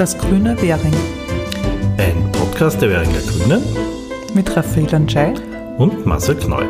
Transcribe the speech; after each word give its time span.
Das 0.00 0.16
grüne 0.16 0.56
Währing. 0.62 0.94
Ein 1.98 2.32
Podcast 2.32 2.80
der 2.80 2.88
Währinger 2.88 3.20
Grünen 3.20 3.62
mit 4.32 4.56
Raphael 4.56 4.94
Anschei 4.94 5.34
und 5.76 6.06
Marcel 6.06 6.36
Kneu. 6.36 6.64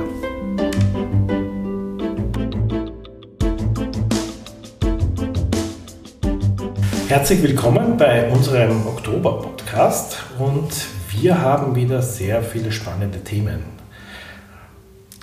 Herzlich 7.06 7.40
willkommen 7.40 7.96
bei 7.96 8.28
unserem 8.32 8.84
Oktober-Podcast 8.88 10.16
und 10.40 10.88
wir 11.12 11.40
haben 11.40 11.76
wieder 11.76 12.02
sehr 12.02 12.42
viele 12.42 12.72
spannende 12.72 13.20
Themen. 13.20 13.62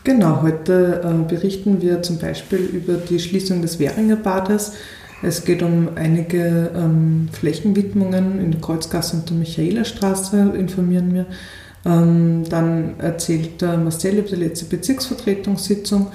Genau, 0.05 0.43
heute 0.43 1.01
äh, 1.03 1.29
berichten 1.29 1.81
wir 1.81 2.01
zum 2.03 2.19
Beispiel 2.19 2.59
über 2.59 2.93
die 2.93 3.19
Schließung 3.19 3.61
des 3.61 3.79
Währinger 3.79 4.15
Bades. 4.15 4.71
Es 5.23 5.45
geht 5.45 5.63
um 5.63 5.89
einige 5.95 6.71
ähm, 6.75 7.29
Flächenwidmungen 7.31 8.39
in 8.39 8.51
der 8.51 8.61
Kreuzgasse 8.61 9.17
und 9.17 9.29
der 9.29 9.37
Michaelerstraße, 9.37 10.53
informieren 10.57 11.13
wir. 11.13 11.25
Ähm, 11.85 12.43
dann 12.49 12.99
erzählt 12.99 13.61
äh, 13.61 13.77
Marcel 13.77 14.19
über 14.19 14.29
die 14.29 14.35
letzte 14.35 14.65
Bezirksvertretungssitzung 14.65 16.11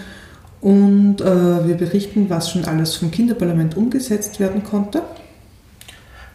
und 0.61 1.21
äh, 1.21 1.67
wir 1.67 1.77
berichten, 1.77 2.31
was 2.31 2.51
schon 2.51 2.65
alles 2.65 2.95
vom 2.95 3.11
Kinderparlament 3.11 3.77
umgesetzt 3.77 4.39
werden 4.39 4.63
konnte. 4.63 5.03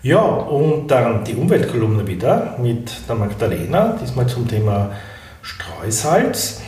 Ja, 0.03 0.21
und 0.21 0.87
dann 0.87 1.23
die 1.23 1.35
Umweltkolumne 1.35 2.05
wieder 2.07 2.57
mit 2.61 2.91
der 3.07 3.15
Magdalena, 3.15 3.97
diesmal 4.01 4.27
zum 4.27 4.47
Thema 4.47 4.91
Streusalz. 5.41 6.61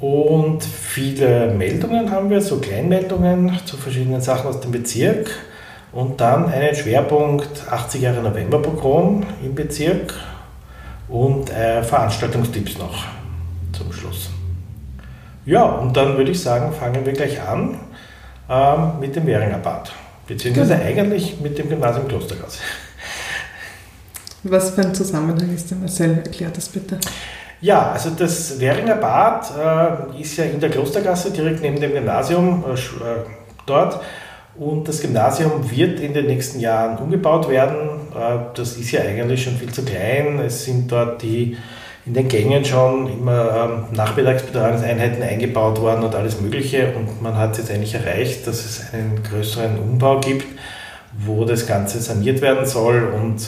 Und 0.00 0.62
viele 0.62 1.52
Meldungen 1.52 2.10
haben 2.10 2.30
wir, 2.30 2.40
so 2.40 2.58
Kleinmeldungen 2.58 3.58
zu 3.64 3.76
verschiedenen 3.76 4.20
Sachen 4.20 4.48
aus 4.48 4.60
dem 4.60 4.70
Bezirk. 4.70 5.30
Und 5.92 6.20
dann 6.20 6.46
einen 6.46 6.74
Schwerpunkt 6.74 7.64
80 7.70 8.02
Jahre 8.02 8.22
Novemberprogramm 8.22 9.24
im 9.42 9.54
Bezirk 9.54 10.14
und 11.08 11.50
äh, 11.50 11.82
Veranstaltungstipps 11.82 12.78
noch 12.78 13.04
zum 13.72 13.92
Schluss. 13.92 14.30
Ja, 15.46 15.64
und 15.64 15.96
dann 15.96 16.18
würde 16.18 16.30
ich 16.30 16.40
sagen, 16.40 16.72
fangen 16.74 17.06
wir 17.06 17.14
gleich 17.14 17.40
an 17.40 17.78
ähm, 18.50 19.00
mit 19.00 19.16
dem 19.16 19.26
Währinger 19.26 19.58
Bad. 19.58 19.92
Beziehungsweise 20.26 20.74
genau. 20.74 20.86
eigentlich 20.86 21.40
mit 21.40 21.56
dem 21.56 21.70
Gymnasium 21.70 22.06
Klostergasse. 22.06 22.58
Was 24.42 24.70
für 24.70 24.82
ein 24.82 24.94
Zusammenhang 24.94 25.54
ist 25.54 25.70
der 25.70 25.78
Marcel? 25.78 26.18
Erklär 26.18 26.50
das 26.50 26.68
bitte. 26.68 26.98
Ja, 27.60 27.90
also 27.90 28.10
das 28.10 28.60
Währinger 28.60 28.94
Bad 28.94 29.50
äh, 29.58 30.20
ist 30.20 30.36
ja 30.36 30.44
in 30.44 30.60
der 30.60 30.70
Klostergasse 30.70 31.32
direkt 31.32 31.60
neben 31.60 31.80
dem 31.80 31.92
Gymnasium 31.92 32.64
äh, 32.64 32.74
äh, 32.74 33.24
dort. 33.66 34.00
Und 34.56 34.86
das 34.88 35.00
Gymnasium 35.00 35.68
wird 35.70 36.00
in 36.00 36.14
den 36.14 36.26
nächsten 36.26 36.60
Jahren 36.60 36.98
umgebaut 36.98 37.48
werden. 37.48 37.88
Äh, 38.14 38.54
das 38.54 38.76
ist 38.76 38.92
ja 38.92 39.00
eigentlich 39.00 39.42
schon 39.42 39.56
viel 39.56 39.72
zu 39.72 39.84
klein. 39.84 40.38
Es 40.38 40.64
sind 40.64 40.90
dort 40.90 41.22
die 41.22 41.56
in 42.06 42.14
den 42.14 42.28
Gängen 42.28 42.64
schon 42.64 43.12
immer 43.12 43.70
ähm, 43.70 43.96
Nachmittagsbetreuungseinheiten 43.96 45.22
eingebaut 45.22 45.80
worden 45.80 46.04
und 46.04 46.14
alles 46.14 46.40
Mögliche. 46.40 46.94
Und 46.96 47.20
man 47.20 47.36
hat 47.36 47.58
jetzt 47.58 47.70
eigentlich 47.70 47.94
erreicht, 47.94 48.46
dass 48.46 48.64
es 48.64 48.94
einen 48.94 49.22
größeren 49.22 49.78
Umbau 49.78 50.20
gibt, 50.20 50.46
wo 51.18 51.44
das 51.44 51.66
Ganze 51.66 52.00
saniert 52.00 52.40
werden 52.40 52.66
soll 52.66 53.12
und 53.14 53.46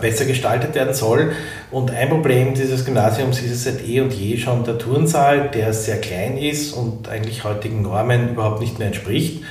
besser 0.00 0.24
gestaltet 0.24 0.74
werden 0.74 0.94
soll. 0.94 1.32
Und 1.70 1.90
ein 1.90 2.08
Problem 2.08 2.54
dieses 2.54 2.84
Gymnasiums 2.84 3.40
ist 3.40 3.52
es 3.52 3.64
seit 3.64 3.86
eh 3.86 4.00
und 4.00 4.12
je 4.12 4.36
schon 4.36 4.64
der 4.64 4.78
Turnsaal, 4.78 5.50
der 5.50 5.72
sehr 5.72 6.00
klein 6.00 6.36
ist 6.36 6.72
und 6.72 7.08
eigentlich 7.08 7.44
heutigen 7.44 7.82
Normen 7.82 8.30
überhaupt 8.30 8.60
nicht 8.60 8.78
mehr 8.78 8.88
entspricht. 8.88 9.42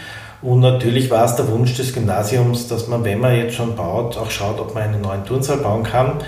Und 0.42 0.59
natürlich 0.59 1.09
war 1.09 1.25
es 1.25 1.36
der 1.36 1.50
Wunsch 1.50 1.75
des 1.75 1.94
Gymnasiums, 1.94 2.67
dass 2.67 2.88
man, 2.88 3.03
wenn 3.03 3.20
man 3.20 3.36
jetzt 3.36 3.55
schon 3.55 3.75
baut, 3.75 4.17
auch 4.17 4.30
schaut, 4.30 4.59
ob 4.59 4.75
man 4.75 4.83
einen 4.83 5.02
neuen 5.02 5.25
Turnsaal 5.25 5.58
bauen 5.58 5.83
kann. 5.83 6.20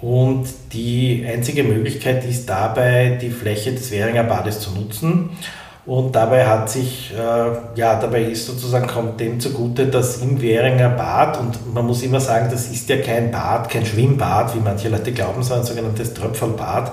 Und 0.00 0.46
die 0.72 1.26
einzige 1.26 1.64
Möglichkeit 1.64 2.24
ist 2.24 2.48
dabei, 2.48 3.18
die 3.20 3.30
Fläche 3.30 3.72
des 3.72 3.90
Währinger 3.90 4.24
Bades 4.24 4.60
zu 4.60 4.70
nutzen. 4.72 5.30
Und 5.86 6.16
dabei 6.16 6.46
hat 6.46 6.70
sich, 6.70 7.12
äh, 7.12 7.78
ja, 7.78 7.96
dabei 8.00 8.22
ist 8.22 8.46
sozusagen, 8.46 8.86
kommt 8.86 9.20
dem 9.20 9.38
zugute, 9.38 9.86
dass 9.86 10.18
im 10.22 10.40
Währinger 10.40 10.88
Bad, 10.88 11.38
und 11.38 11.74
man 11.74 11.86
muss 11.86 12.02
immer 12.02 12.20
sagen, 12.20 12.48
das 12.50 12.68
ist 12.68 12.88
ja 12.88 12.96
kein 12.98 13.30
Bad, 13.30 13.68
kein 13.68 13.84
Schwimmbad, 13.84 14.54
wie 14.54 14.60
manche 14.60 14.88
Leute 14.88 15.12
glauben, 15.12 15.42
sondern 15.42 15.60
ein 15.60 15.66
sogenanntes 15.66 16.14
Tröpfelbad, 16.14 16.92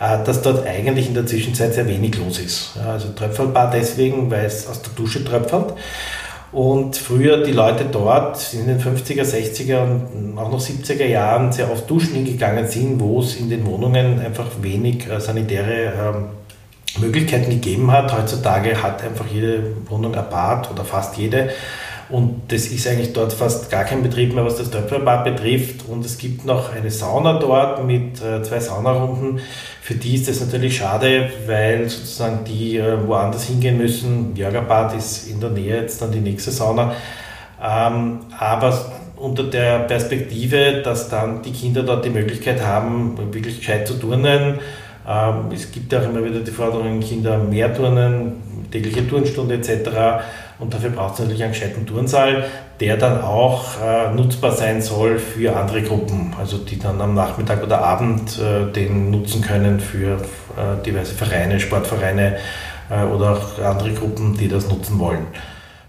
äh, 0.00 0.24
dass 0.24 0.40
dort 0.40 0.66
eigentlich 0.66 1.08
in 1.08 1.14
der 1.14 1.26
Zwischenzeit 1.26 1.74
sehr 1.74 1.86
wenig 1.86 2.16
los 2.16 2.38
ist. 2.38 2.70
Ja, 2.76 2.92
also 2.92 3.08
Tröpfelbad 3.08 3.74
deswegen, 3.74 4.30
weil 4.30 4.46
es 4.46 4.66
aus 4.66 4.80
der 4.80 4.92
Dusche 4.94 5.22
tröpfelt. 5.22 5.74
Und 6.52 6.96
früher 6.96 7.42
die 7.42 7.52
Leute 7.52 7.86
dort 7.90 8.52
in 8.52 8.66
den 8.66 8.78
50er, 8.78 9.24
60er 9.24 9.82
und 9.82 10.38
auch 10.38 10.50
noch 10.50 10.60
70er 10.60 11.06
Jahren 11.06 11.50
sehr 11.50 11.70
oft 11.70 11.88
duschen 11.88 12.14
hingegangen 12.14 12.66
sind, 12.66 13.00
wo 13.00 13.20
es 13.20 13.36
in 13.36 13.48
den 13.48 13.64
Wohnungen 13.66 14.20
einfach 14.20 14.46
wenig 14.60 15.10
äh, 15.10 15.18
sanitäre 15.20 15.92
ähm, 15.98 16.24
Möglichkeiten 16.98 17.50
gegeben 17.50 17.90
hat. 17.90 18.16
Heutzutage 18.16 18.82
hat 18.82 19.02
einfach 19.02 19.26
jede 19.32 19.62
Wohnung 19.88 20.14
ein 20.14 20.28
Bad 20.30 20.70
oder 20.70 20.84
fast 20.84 21.16
jede. 21.16 21.50
Und 22.12 22.52
das 22.52 22.66
ist 22.66 22.86
eigentlich 22.86 23.14
dort 23.14 23.32
fast 23.32 23.70
gar 23.70 23.84
kein 23.84 24.02
Betrieb 24.02 24.34
mehr, 24.34 24.44
was 24.44 24.56
das 24.56 24.70
Töpferbad 24.70 25.24
betrifft. 25.24 25.88
Und 25.88 26.04
es 26.04 26.18
gibt 26.18 26.44
noch 26.44 26.70
eine 26.74 26.90
Sauna 26.90 27.38
dort 27.38 27.86
mit 27.86 28.20
äh, 28.22 28.42
zwei 28.42 28.60
Saunarunden. 28.60 29.40
Für 29.80 29.94
die 29.94 30.16
ist 30.16 30.28
das 30.28 30.40
natürlich 30.40 30.76
schade, 30.76 31.30
weil 31.46 31.88
sozusagen 31.88 32.44
die 32.44 32.76
äh, 32.76 33.06
woanders 33.06 33.44
hingehen 33.44 33.78
müssen. 33.78 34.36
Jörgerbad 34.36 34.94
ist 34.94 35.28
in 35.28 35.40
der 35.40 35.50
Nähe 35.50 35.80
jetzt 35.80 36.02
dann 36.02 36.12
die 36.12 36.20
nächste 36.20 36.50
Sauna. 36.50 36.94
Ähm, 37.62 38.20
aber 38.38 38.92
unter 39.16 39.44
der 39.44 39.80
Perspektive, 39.80 40.82
dass 40.82 41.08
dann 41.08 41.42
die 41.42 41.52
Kinder 41.52 41.82
dort 41.82 42.04
die 42.04 42.10
Möglichkeit 42.10 42.62
haben, 42.62 43.16
wirklich 43.32 43.58
gescheit 43.60 43.88
zu 43.88 43.94
turnen. 43.94 44.58
Ähm, 45.06 45.50
es 45.52 45.70
gibt 45.70 45.94
auch 45.94 46.04
immer 46.04 46.24
wieder 46.24 46.40
die 46.40 46.50
Forderung, 46.50 47.00
Kinder 47.00 47.38
mehr 47.38 47.74
turnen, 47.74 48.66
tägliche 48.70 49.06
Turnstunde 49.06 49.56
etc. 49.56 49.90
Und 50.58 50.72
dafür 50.72 50.90
braucht 50.90 51.14
es 51.14 51.20
natürlich 51.20 51.42
einen 51.42 51.52
gescheiten 51.52 51.86
Turnsaal, 51.86 52.44
der 52.78 52.96
dann 52.96 53.20
auch 53.20 53.64
äh, 53.82 54.14
nutzbar 54.14 54.52
sein 54.52 54.80
soll 54.80 55.18
für 55.18 55.56
andere 55.56 55.82
Gruppen, 55.82 56.34
also 56.38 56.58
die 56.58 56.78
dann 56.78 57.00
am 57.00 57.14
Nachmittag 57.14 57.62
oder 57.62 57.82
Abend 57.82 58.38
äh, 58.38 58.70
den 58.72 59.10
nutzen 59.10 59.42
können 59.42 59.80
für 59.80 60.14
äh, 60.16 60.82
diverse 60.84 61.14
Vereine, 61.14 61.58
Sportvereine 61.58 62.36
äh, 62.90 63.04
oder 63.04 63.32
auch 63.32 63.62
andere 63.62 63.92
Gruppen, 63.92 64.36
die 64.36 64.48
das 64.48 64.68
nutzen 64.68 64.98
wollen. 64.98 65.26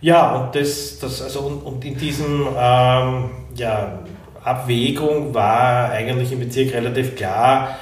Ja, 0.01 0.35
und, 0.35 0.55
das, 0.55 0.99
das, 0.99 1.21
also, 1.21 1.41
und, 1.41 1.61
und 1.61 1.85
in 1.85 1.97
diesem 1.97 2.47
ähm, 2.57 3.29
ja, 3.55 3.99
Abwägung 4.43 5.33
war 5.33 5.91
eigentlich 5.91 6.31
im 6.31 6.39
Bezirk 6.39 6.73
relativ 6.73 7.15
klar, 7.15 7.77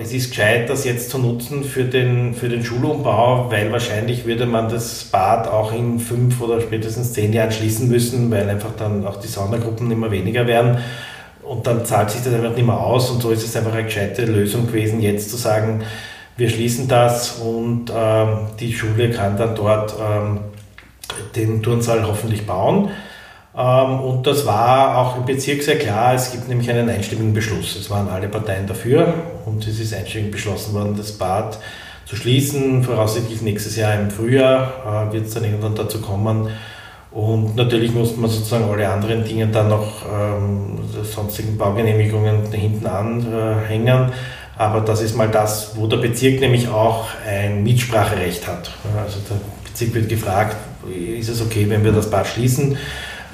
es 0.00 0.14
ist 0.14 0.30
gescheit, 0.30 0.70
das 0.70 0.84
jetzt 0.84 1.10
zu 1.10 1.18
nutzen 1.18 1.62
für 1.62 1.84
den, 1.84 2.34
für 2.34 2.48
den 2.48 2.64
Schulumbau, 2.64 3.50
weil 3.50 3.70
wahrscheinlich 3.70 4.24
würde 4.24 4.46
man 4.46 4.70
das 4.70 5.04
Bad 5.04 5.46
auch 5.46 5.72
in 5.72 5.98
fünf 5.98 6.40
oder 6.40 6.60
spätestens 6.62 7.12
zehn 7.12 7.34
Jahren 7.34 7.52
schließen 7.52 7.88
müssen, 7.88 8.30
weil 8.30 8.48
einfach 8.48 8.70
dann 8.78 9.06
auch 9.06 9.16
die 9.16 9.26
Saunagruppen 9.26 9.90
immer 9.90 10.10
weniger 10.10 10.46
werden. 10.46 10.78
Und 11.42 11.66
dann 11.66 11.84
zahlt 11.84 12.10
sich 12.10 12.22
das 12.22 12.32
einfach 12.32 12.54
nicht 12.56 12.64
mehr 12.64 12.80
aus. 12.80 13.10
Und 13.10 13.20
so 13.20 13.30
ist 13.30 13.44
es 13.44 13.54
einfach 13.54 13.74
eine 13.74 13.84
gescheite 13.84 14.24
Lösung 14.24 14.68
gewesen, 14.68 15.02
jetzt 15.02 15.30
zu 15.30 15.36
sagen, 15.36 15.82
wir 16.38 16.48
schließen 16.48 16.88
das 16.88 17.32
und 17.32 17.92
ähm, 17.94 18.46
die 18.58 18.72
Schule 18.72 19.10
kann 19.10 19.36
dann 19.36 19.54
dort 19.54 19.94
ähm, 20.00 20.38
den 21.36 21.62
Turnsaal 21.62 22.06
hoffentlich 22.06 22.46
bauen. 22.46 22.88
Ähm, 23.56 24.00
und 24.00 24.26
das 24.26 24.46
war 24.46 24.98
auch 24.98 25.16
im 25.16 25.24
Bezirk 25.24 25.62
sehr 25.62 25.78
klar. 25.78 26.14
Es 26.14 26.32
gibt 26.32 26.48
nämlich 26.48 26.70
einen 26.70 26.88
einstimmigen 26.88 27.34
Beschluss. 27.34 27.76
Es 27.76 27.90
waren 27.90 28.08
alle 28.08 28.28
Parteien 28.28 28.66
dafür 28.66 29.14
und 29.44 29.66
es 29.66 29.78
ist 29.78 29.94
einstimmig 29.94 30.30
beschlossen 30.30 30.74
worden, 30.74 30.94
das 30.96 31.12
Bad 31.12 31.58
zu 32.06 32.16
schließen. 32.16 32.82
Voraussichtlich 32.82 33.42
nächstes 33.42 33.76
Jahr 33.76 33.94
im 33.94 34.10
Frühjahr 34.10 35.08
äh, 35.10 35.12
wird 35.12 35.26
es 35.26 35.34
dann 35.34 35.44
irgendwann 35.44 35.74
dazu 35.74 36.00
kommen. 36.00 36.48
Und 37.10 37.56
natürlich 37.56 37.92
musste 37.92 38.18
man 38.20 38.30
sozusagen 38.30 38.64
alle 38.70 38.88
anderen 38.88 39.22
Dinge 39.22 39.46
dann 39.48 39.68
noch, 39.68 40.06
ähm, 40.10 40.78
sonstigen 41.02 41.58
Baugenehmigungen 41.58 42.50
hinten 42.50 42.86
anhängen. 42.86 44.12
Aber 44.56 44.80
das 44.80 45.02
ist 45.02 45.14
mal 45.16 45.28
das, 45.28 45.76
wo 45.76 45.86
der 45.86 45.98
Bezirk 45.98 46.40
nämlich 46.40 46.68
auch 46.68 47.06
ein 47.26 47.62
Mitspracherecht 47.64 48.46
hat. 48.48 48.70
Also 48.96 49.18
der 49.28 49.36
Bezirk 49.68 49.94
wird 49.94 50.08
gefragt, 50.08 50.56
ist 51.18 51.28
es 51.28 51.42
okay, 51.42 51.66
wenn 51.68 51.84
wir 51.84 51.92
das 51.92 52.10
Bad 52.10 52.26
schließen? 52.26 52.78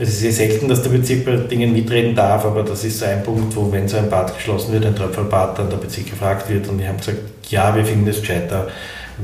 Es 0.00 0.11
ist 0.11 0.21
sehr 0.21 0.33
selten, 0.33 0.69
dass 0.69 0.83
der 0.83 0.91
Bezirk 0.91 1.25
bei 1.25 1.37
Dingen 1.37 1.73
mitreden 1.73 2.15
darf, 2.15 2.45
aber 2.45 2.62
das 2.62 2.85
ist 2.85 3.00
so 3.00 3.05
ein 3.05 3.23
Punkt, 3.25 3.55
wo, 3.56 3.71
wenn 3.73 3.89
so 3.89 3.97
ein 3.97 4.09
Bad 4.09 4.35
geschlossen 4.37 4.73
wird, 4.73 4.87
ein 4.87 4.95
Tröpfelbad, 4.95 5.59
dann 5.59 5.71
der 5.71 5.77
Bezirk 5.79 6.11
gefragt 6.11 6.49
wird 6.49 6.69
und 6.69 6.79
wir 6.79 6.87
haben 6.87 6.99
gesagt, 6.99 7.19
ja, 7.50 7.75
wir 7.75 7.85
finden 7.85 8.06
es 8.06 8.21
gescheiter, 8.21 8.69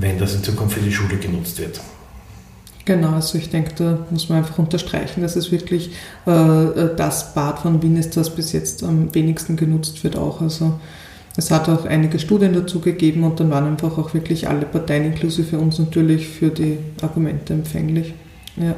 wenn 0.00 0.19
das 0.19 0.35
in 0.35 0.43
Zukunft 0.43 0.76
für 0.76 0.85
die 0.85 0.93
Schule 0.93 1.17
genutzt 1.17 1.61
wird. 1.61 1.81
Genau, 2.85 3.12
also 3.12 3.38
ich 3.38 3.49
denke, 3.49 3.73
da 3.76 3.99
muss 4.11 4.29
man 4.29 4.38
einfach 4.38 4.59
unterstreichen, 4.59 5.23
dass 5.23 5.37
es 5.37 5.50
wirklich 5.50 5.93
äh, 6.26 6.31
äh, 6.31 6.94
das 6.97 7.32
Bad 7.35 7.61
von 7.61 7.81
Wien 7.81 7.97
ist, 7.97 8.17
das 8.17 8.35
bis 8.35 8.53
jetzt 8.53 8.82
am 8.82 9.15
wenigsten 9.15 9.56
genutzt 9.56 10.03
wird 10.05 10.17
auch. 10.17 10.43
Also 10.43 10.79
es 11.37 11.50
hat 11.50 11.69
auch 11.69 11.87
einige 11.87 12.19
Studien 12.19 12.53
dazu 12.53 12.81
gegeben 12.81 13.25
und 13.25 13.41
dann 13.41 13.50
waren 13.50 13.67
einfach 13.67 13.97
auch 13.97 14.12
wirklich 14.12 14.49
alle 14.49 14.67
Parteien, 14.67 15.06
inklusive 15.06 15.56
uns 15.56 15.79
natürlich, 15.79 16.29
für 16.29 16.50
die 16.50 16.79
Argumente 17.00 17.55
empfänglich. 17.55 18.12
Ja. 18.56 18.75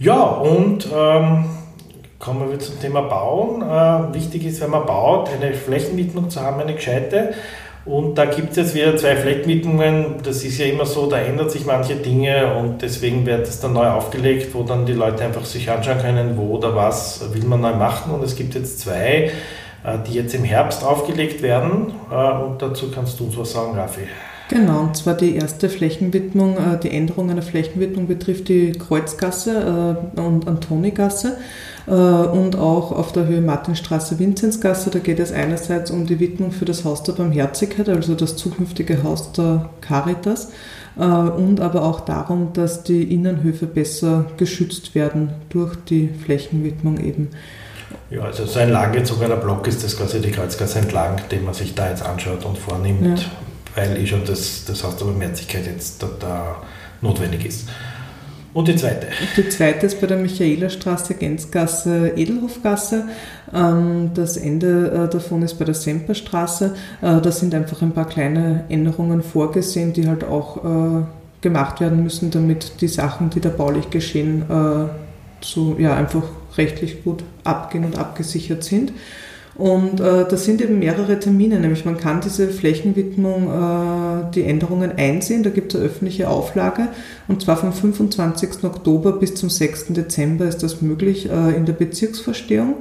Ja, 0.00 0.22
und 0.22 0.88
ähm, 0.92 1.44
kommen 2.18 2.50
wir 2.50 2.58
zum 2.58 2.80
Thema 2.80 3.02
Bauen. 3.02 3.62
Äh, 3.62 4.14
wichtig 4.14 4.44
ist, 4.44 4.60
wenn 4.60 4.70
man 4.70 4.86
baut, 4.86 5.30
eine 5.30 5.54
Flächenwidmung 5.54 6.30
zu 6.30 6.40
haben, 6.40 6.60
eine 6.60 6.74
gescheite. 6.74 7.34
Und 7.84 8.16
da 8.16 8.24
gibt 8.24 8.50
es 8.50 8.56
jetzt 8.56 8.74
wieder 8.74 8.96
zwei 8.96 9.14
Flächenwidmungen. 9.14 10.16
Das 10.24 10.42
ist 10.42 10.58
ja 10.58 10.66
immer 10.66 10.86
so, 10.86 11.08
da 11.08 11.18
ändern 11.18 11.48
sich 11.48 11.64
manche 11.64 11.94
Dinge 11.94 12.56
und 12.56 12.82
deswegen 12.82 13.24
wird 13.26 13.46
es 13.46 13.60
dann 13.60 13.74
neu 13.74 13.86
aufgelegt, 13.86 14.54
wo 14.54 14.62
dann 14.62 14.84
die 14.84 14.94
Leute 14.94 15.22
einfach 15.22 15.44
sich 15.44 15.70
anschauen 15.70 15.98
können, 15.98 16.36
wo 16.36 16.56
oder 16.56 16.74
was 16.74 17.32
will 17.32 17.44
man 17.44 17.60
neu 17.60 17.74
machen. 17.74 18.12
Und 18.12 18.24
es 18.24 18.34
gibt 18.34 18.54
jetzt 18.54 18.80
zwei, 18.80 19.30
äh, 19.84 19.98
die 20.08 20.14
jetzt 20.14 20.34
im 20.34 20.44
Herbst 20.44 20.82
aufgelegt 20.82 21.40
werden. 21.40 21.92
Äh, 22.10 22.14
und 22.14 22.60
dazu 22.60 22.90
kannst 22.90 23.20
du 23.20 23.26
uns 23.26 23.36
was 23.36 23.52
sagen, 23.52 23.76
Raffi. 23.76 24.08
Genau, 24.48 24.80
und 24.80 24.96
zwar 24.96 25.14
die 25.14 25.36
erste 25.36 25.68
Flächenwidmung, 25.68 26.56
äh, 26.56 26.78
die 26.78 26.90
Änderung 26.90 27.30
einer 27.30 27.42
Flächenwidmung 27.42 28.06
betrifft 28.06 28.48
die 28.48 28.72
Kreuzgasse 28.72 29.96
und 30.16 30.46
Antonigasse. 30.46 31.38
Äh, 31.86 31.90
und 31.90 32.56
auch 32.56 32.92
auf 32.92 33.12
der 33.12 33.26
Höhe 33.26 33.40
Martinstraße 33.40 34.18
Vinzenzgasse. 34.18 34.90
Da 34.90 34.98
geht 34.98 35.18
es 35.20 35.32
einerseits 35.32 35.90
um 35.90 36.06
die 36.06 36.18
Widmung 36.20 36.52
für 36.52 36.64
das 36.64 36.84
Haus 36.84 37.02
der 37.02 37.12
Barmherzigkeit, 37.12 37.88
also 37.88 38.14
das 38.14 38.36
zukünftige 38.36 39.02
Haus 39.02 39.32
der 39.32 39.68
Caritas, 39.80 40.52
äh, 40.96 41.02
und 41.02 41.60
aber 41.60 41.82
auch 41.82 42.00
darum, 42.00 42.52
dass 42.54 42.84
die 42.84 43.02
Innenhöfe 43.02 43.66
besser 43.66 44.26
geschützt 44.36 44.94
werden 44.94 45.30
durch 45.50 45.76
die 45.88 46.08
Flächenwidmung 46.08 46.98
eben. 46.98 47.28
Ja, 48.10 48.22
also 48.22 48.46
so 48.46 48.58
ein 48.58 48.70
langgezogener 48.70 49.36
Block 49.36 49.66
ist 49.66 49.84
das 49.84 49.96
quasi 49.96 50.20
die 50.20 50.30
Kreuzgasse 50.30 50.78
entlang, 50.78 51.20
den 51.30 51.44
man 51.44 51.54
sich 51.54 51.74
da 51.74 51.90
jetzt 51.90 52.04
anschaut 52.04 52.44
und 52.44 52.58
vornimmt, 52.58 53.18
ja. 53.18 53.24
Weil 53.74 53.96
eh 53.98 54.06
schon 54.06 54.24
das, 54.24 54.64
das 54.66 54.84
Haus 54.84 54.96
der 54.96 55.06
Barmherzigkeit 55.06 55.66
jetzt 55.66 56.02
da, 56.02 56.08
da 56.18 56.62
notwendig 57.00 57.44
ist. 57.44 57.68
Und 58.54 58.68
die 58.68 58.76
zweite? 58.76 59.08
Die 59.36 59.48
zweite 59.48 59.86
ist 59.86 60.00
bei 60.00 60.06
der 60.06 60.16
Michaelerstraße, 60.16 61.14
Gänzgasse, 61.14 62.12
Edelhofgasse. 62.14 63.08
Ähm, 63.52 64.12
das 64.14 64.36
Ende 64.36 65.06
äh, 65.06 65.12
davon 65.12 65.42
ist 65.42 65.54
bei 65.54 65.64
der 65.64 65.74
Semperstraße. 65.74 66.76
Äh, 67.02 67.20
da 67.20 67.32
sind 67.32 67.52
einfach 67.52 67.82
ein 67.82 67.90
paar 67.90 68.06
kleine 68.06 68.64
Änderungen 68.68 69.24
vorgesehen, 69.24 69.92
die 69.92 70.06
halt 70.06 70.22
auch 70.22 70.64
äh, 70.64 71.02
gemacht 71.40 71.80
werden 71.80 72.04
müssen, 72.04 72.30
damit 72.30 72.80
die 72.80 72.88
Sachen, 72.88 73.28
die 73.28 73.40
da 73.40 73.50
baulich 73.50 73.90
geschehen, 73.90 74.44
so 75.42 75.76
ja, 75.78 75.94
einfach 75.94 76.22
rechtlich 76.56 77.04
gut 77.04 77.22
abgehen 77.44 77.84
und 77.84 77.98
abgesichert 77.98 78.64
sind. 78.64 78.92
Und 79.56 80.00
äh, 80.00 80.26
das 80.28 80.44
sind 80.44 80.60
eben 80.60 80.80
mehrere 80.80 81.20
Termine, 81.20 81.60
nämlich 81.60 81.84
man 81.84 81.96
kann 81.96 82.20
diese 82.20 82.48
Flächenwidmung, 82.48 83.46
äh, 83.46 84.32
die 84.34 84.42
Änderungen 84.42 84.92
einsehen, 84.96 85.44
da 85.44 85.50
gibt 85.50 85.72
es 85.72 85.80
eine 85.80 85.88
öffentliche 85.88 86.28
Auflage 86.28 86.88
und 87.28 87.42
zwar 87.42 87.56
vom 87.56 87.72
25. 87.72 88.64
Oktober 88.64 89.12
bis 89.12 89.36
zum 89.36 89.50
6. 89.50 89.92
Dezember 89.92 90.46
ist 90.46 90.64
das 90.64 90.82
möglich 90.82 91.30
äh, 91.30 91.54
in 91.54 91.66
der 91.66 91.72
Bezirksverstehung. 91.74 92.76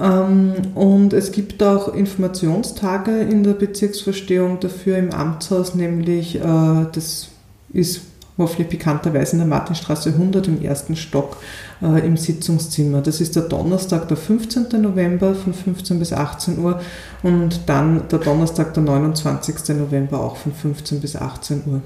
Ähm, 0.00 0.54
und 0.74 1.12
es 1.12 1.30
gibt 1.30 1.62
auch 1.62 1.94
Informationstage 1.94 3.20
in 3.20 3.44
der 3.44 3.52
Bezirksverstehung 3.52 4.58
dafür 4.58 4.98
im 4.98 5.12
Amtshaus, 5.12 5.76
nämlich 5.76 6.36
äh, 6.36 6.86
das 6.92 7.28
ist 7.72 8.02
hoffentlich 8.38 8.68
bekannterweise 8.68 9.32
in 9.32 9.38
der 9.38 9.48
Martinstraße 9.48 10.10
100 10.10 10.48
im 10.48 10.62
ersten 10.62 10.96
Stock 10.96 11.38
äh, 11.82 12.06
im 12.06 12.16
Sitzungszimmer. 12.16 13.00
Das 13.00 13.20
ist 13.20 13.36
der 13.36 13.44
Donnerstag, 13.44 14.08
der 14.08 14.16
15. 14.16 14.66
November 14.80 15.34
von 15.34 15.54
15 15.54 15.98
bis 15.98 16.12
18 16.12 16.58
Uhr 16.58 16.80
und 17.22 17.60
dann 17.66 18.08
der 18.08 18.18
Donnerstag, 18.18 18.74
der 18.74 18.82
29. 18.82 19.76
November 19.76 20.20
auch 20.20 20.36
von 20.36 20.52
15 20.52 21.00
bis 21.00 21.16
18 21.16 21.62
Uhr. 21.66 21.80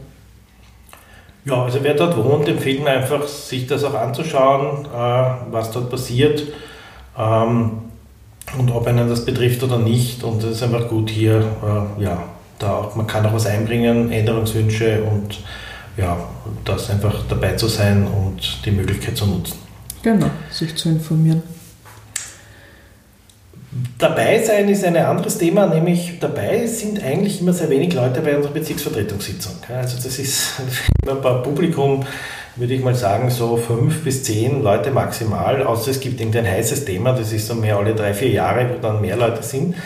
Ja, 1.44 1.64
also 1.64 1.79
wer 1.82 1.94
dort 1.94 2.17
wohnt, 2.17 2.49
empfiehlt 2.49 2.85
mir 2.85 2.91
einfach, 2.91 3.26
sich 3.26 3.67
das 3.67 3.82
auch 3.85 3.94
anzuschauen, 3.94 4.85
äh, 4.87 5.52
was 5.52 5.70
dort 5.70 5.88
passiert 5.88 6.43
ähm, 7.19 7.70
und 8.58 8.70
ob 8.70 8.87
einen 8.87 9.08
das 9.08 9.25
betrifft 9.25 9.62
oder 9.62 9.79
nicht. 9.79 10.23
Und 10.23 10.43
es 10.43 10.56
ist 10.56 10.62
einfach 10.62 10.88
gut 10.88 11.08
hier, 11.08 11.38
äh, 11.38 12.02
ja, 12.02 12.25
da 12.58 12.75
auch, 12.75 12.94
man 12.94 13.06
kann 13.06 13.25
auch 13.25 13.32
was 13.32 13.47
einbringen, 13.47 14.12
Änderungswünsche 14.12 15.02
und 15.02 15.38
ja, 15.96 16.16
das 16.64 16.90
einfach 16.90 17.25
dabei 17.28 17.54
zu 17.54 17.69
sein 17.69 18.06
und 18.06 18.64
die 18.64 18.70
Möglichkeit 18.70 19.16
zu 19.16 19.26
nutzen. 19.26 19.58
Genau, 20.02 20.31
sich 20.50 20.75
zu 20.76 20.88
informieren. 20.88 21.42
Dabei 23.98 24.42
sein 24.42 24.69
ist 24.69 24.84
ein 24.84 24.96
anderes 24.96 25.38
Thema, 25.38 25.66
nämlich 25.66 26.19
dabei 26.19 26.66
sind 26.66 27.02
eigentlich 27.04 27.40
immer 27.40 27.52
sehr 27.52 27.70
wenig 27.70 27.94
Leute 27.94 28.20
bei 28.20 28.37
unserer 28.37 28.52
Bezirksvertretungssitzung. 28.52 29.52
Also 29.69 29.96
das 29.96 30.19
ist 30.19 30.54
ein 31.08 31.42
Publikum, 31.42 32.04
würde 32.56 32.75
ich 32.75 32.82
mal 32.82 32.96
sagen, 32.96 33.31
so 33.31 33.56
fünf 33.56 34.02
bis 34.02 34.25
zehn 34.25 34.64
Leute 34.64 34.90
maximal, 34.90 35.62
außer 35.62 35.92
es 35.92 36.00
gibt 36.00 36.19
irgendein 36.19 36.46
heißes 36.46 36.84
Thema, 36.84 37.12
das 37.12 37.32
ist 37.32 37.46
so 37.46 37.54
mehr 37.54 37.76
alle 37.76 37.94
drei, 37.94 38.12
vier 38.12 38.31
Jahre, 38.31 38.69
wo 38.70 38.81
dann 38.81 39.00
mehr 39.00 39.16
Leute 39.16 39.44
sind. 39.44 39.76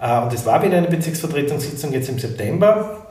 Äh, 0.00 0.20
und 0.22 0.32
es 0.32 0.44
war 0.44 0.60
wieder 0.64 0.78
eine 0.78 0.88
Bezirksvertretungssitzung 0.88 1.92
jetzt 1.92 2.08
im 2.08 2.18
September 2.18 3.09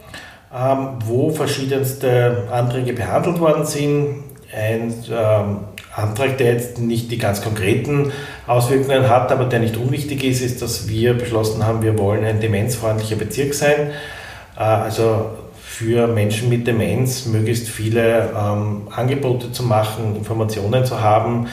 ähm, 0.53 0.99
wo 1.05 1.29
verschiedenste 1.29 2.47
Anträge 2.51 2.93
behandelt 2.93 3.39
worden 3.39 3.65
sind. 3.65 4.23
Ein 4.51 4.93
ähm, 5.11 5.57
Antrag, 5.95 6.37
der 6.37 6.53
jetzt 6.53 6.79
nicht 6.79 7.11
die 7.11 7.17
ganz 7.17 7.41
konkreten 7.41 8.11
Auswirkungen 8.47 9.07
hat, 9.09 9.31
aber 9.31 9.45
der 9.45 9.59
nicht 9.59 9.77
unwichtig 9.77 10.23
ist, 10.23 10.41
ist, 10.41 10.61
dass 10.61 10.89
wir 10.89 11.13
beschlossen 11.13 11.65
haben, 11.65 11.83
wir 11.83 11.97
wollen 11.99 12.23
ein 12.23 12.39
demenzfreundlicher 12.39 13.15
Bezirk 13.15 13.53
sein. 13.53 13.91
Äh, 14.57 14.61
also 14.61 15.31
für 15.61 16.07
Menschen 16.07 16.49
mit 16.49 16.67
Demenz 16.67 17.25
möglichst 17.25 17.69
viele 17.69 18.29
ähm, 18.35 18.87
Angebote 18.89 19.51
zu 19.51 19.63
machen, 19.63 20.15
Informationen 20.15 20.83
zu 20.83 20.99
haben, 20.99 21.47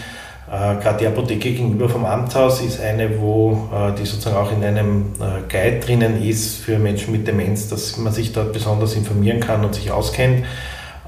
äh, 0.49 0.81
Gerade 0.81 0.99
die 1.01 1.07
Apotheke 1.07 1.51
gegenüber 1.51 1.89
vom 1.89 2.05
Amtshaus 2.05 2.61
ist 2.61 2.81
eine, 2.81 3.21
wo 3.21 3.69
äh, 3.75 3.93
die 3.99 4.07
sozusagen 4.07 4.37
auch 4.37 4.53
in 4.53 4.63
einem 4.63 5.13
äh, 5.19 5.43
Guide 5.51 5.81
drinnen 5.81 6.23
ist 6.23 6.59
für 6.59 6.79
Menschen 6.79 7.13
mit 7.13 7.27
Demenz, 7.27 7.69
dass 7.69 7.97
man 7.97 8.13
sich 8.13 8.33
dort 8.33 8.53
besonders 8.53 8.95
informieren 8.95 9.41
kann 9.41 9.65
und 9.65 9.75
sich 9.75 9.91
auskennt. 9.91 10.45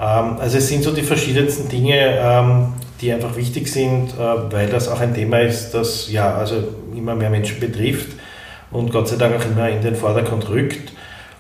Ähm, 0.01 0.37
also 0.41 0.59
es 0.59 0.69
sind 0.69 0.83
so 0.83 0.93
die 0.93 1.03
verschiedensten 1.03 1.69
Dinge, 1.69 2.19
ähm, 2.21 2.73
die 3.01 3.13
einfach 3.13 3.37
wichtig 3.37 3.69
sind, 3.69 4.11
äh, 4.15 4.53
weil 4.53 4.69
das 4.69 4.89
auch 4.89 5.01
ein 5.01 5.15
Thema 5.15 5.39
ist, 5.39 5.71
das 5.71 6.11
ja 6.11 6.35
also 6.35 6.57
immer 6.97 7.15
mehr 7.15 7.31
Menschen 7.31 7.61
betrifft 7.61 8.09
und 8.73 8.91
Gott 8.91 9.09
sei 9.09 9.17
Dank 9.17 9.37
auch 9.37 9.45
immer 9.45 9.69
in 9.69 9.83
den 9.83 9.95
Vordergrund 9.95 10.49
rückt. 10.49 10.93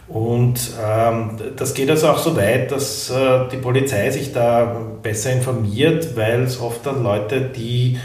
Und 0.08 0.58
ähm, 0.82 1.32
das 1.56 1.74
geht 1.74 1.90
also 1.90 2.08
auch 2.08 2.18
so 2.18 2.34
weit, 2.36 2.72
dass 2.72 3.10
äh, 3.10 3.48
die 3.52 3.58
Polizei 3.58 4.10
sich 4.10 4.32
da 4.32 4.80
besser 5.02 5.32
informiert, 5.32 6.16
weil 6.16 6.44
es 6.44 6.60
oft 6.60 6.86
dann 6.86 7.02
Leute, 7.02 7.42
die 7.42 7.98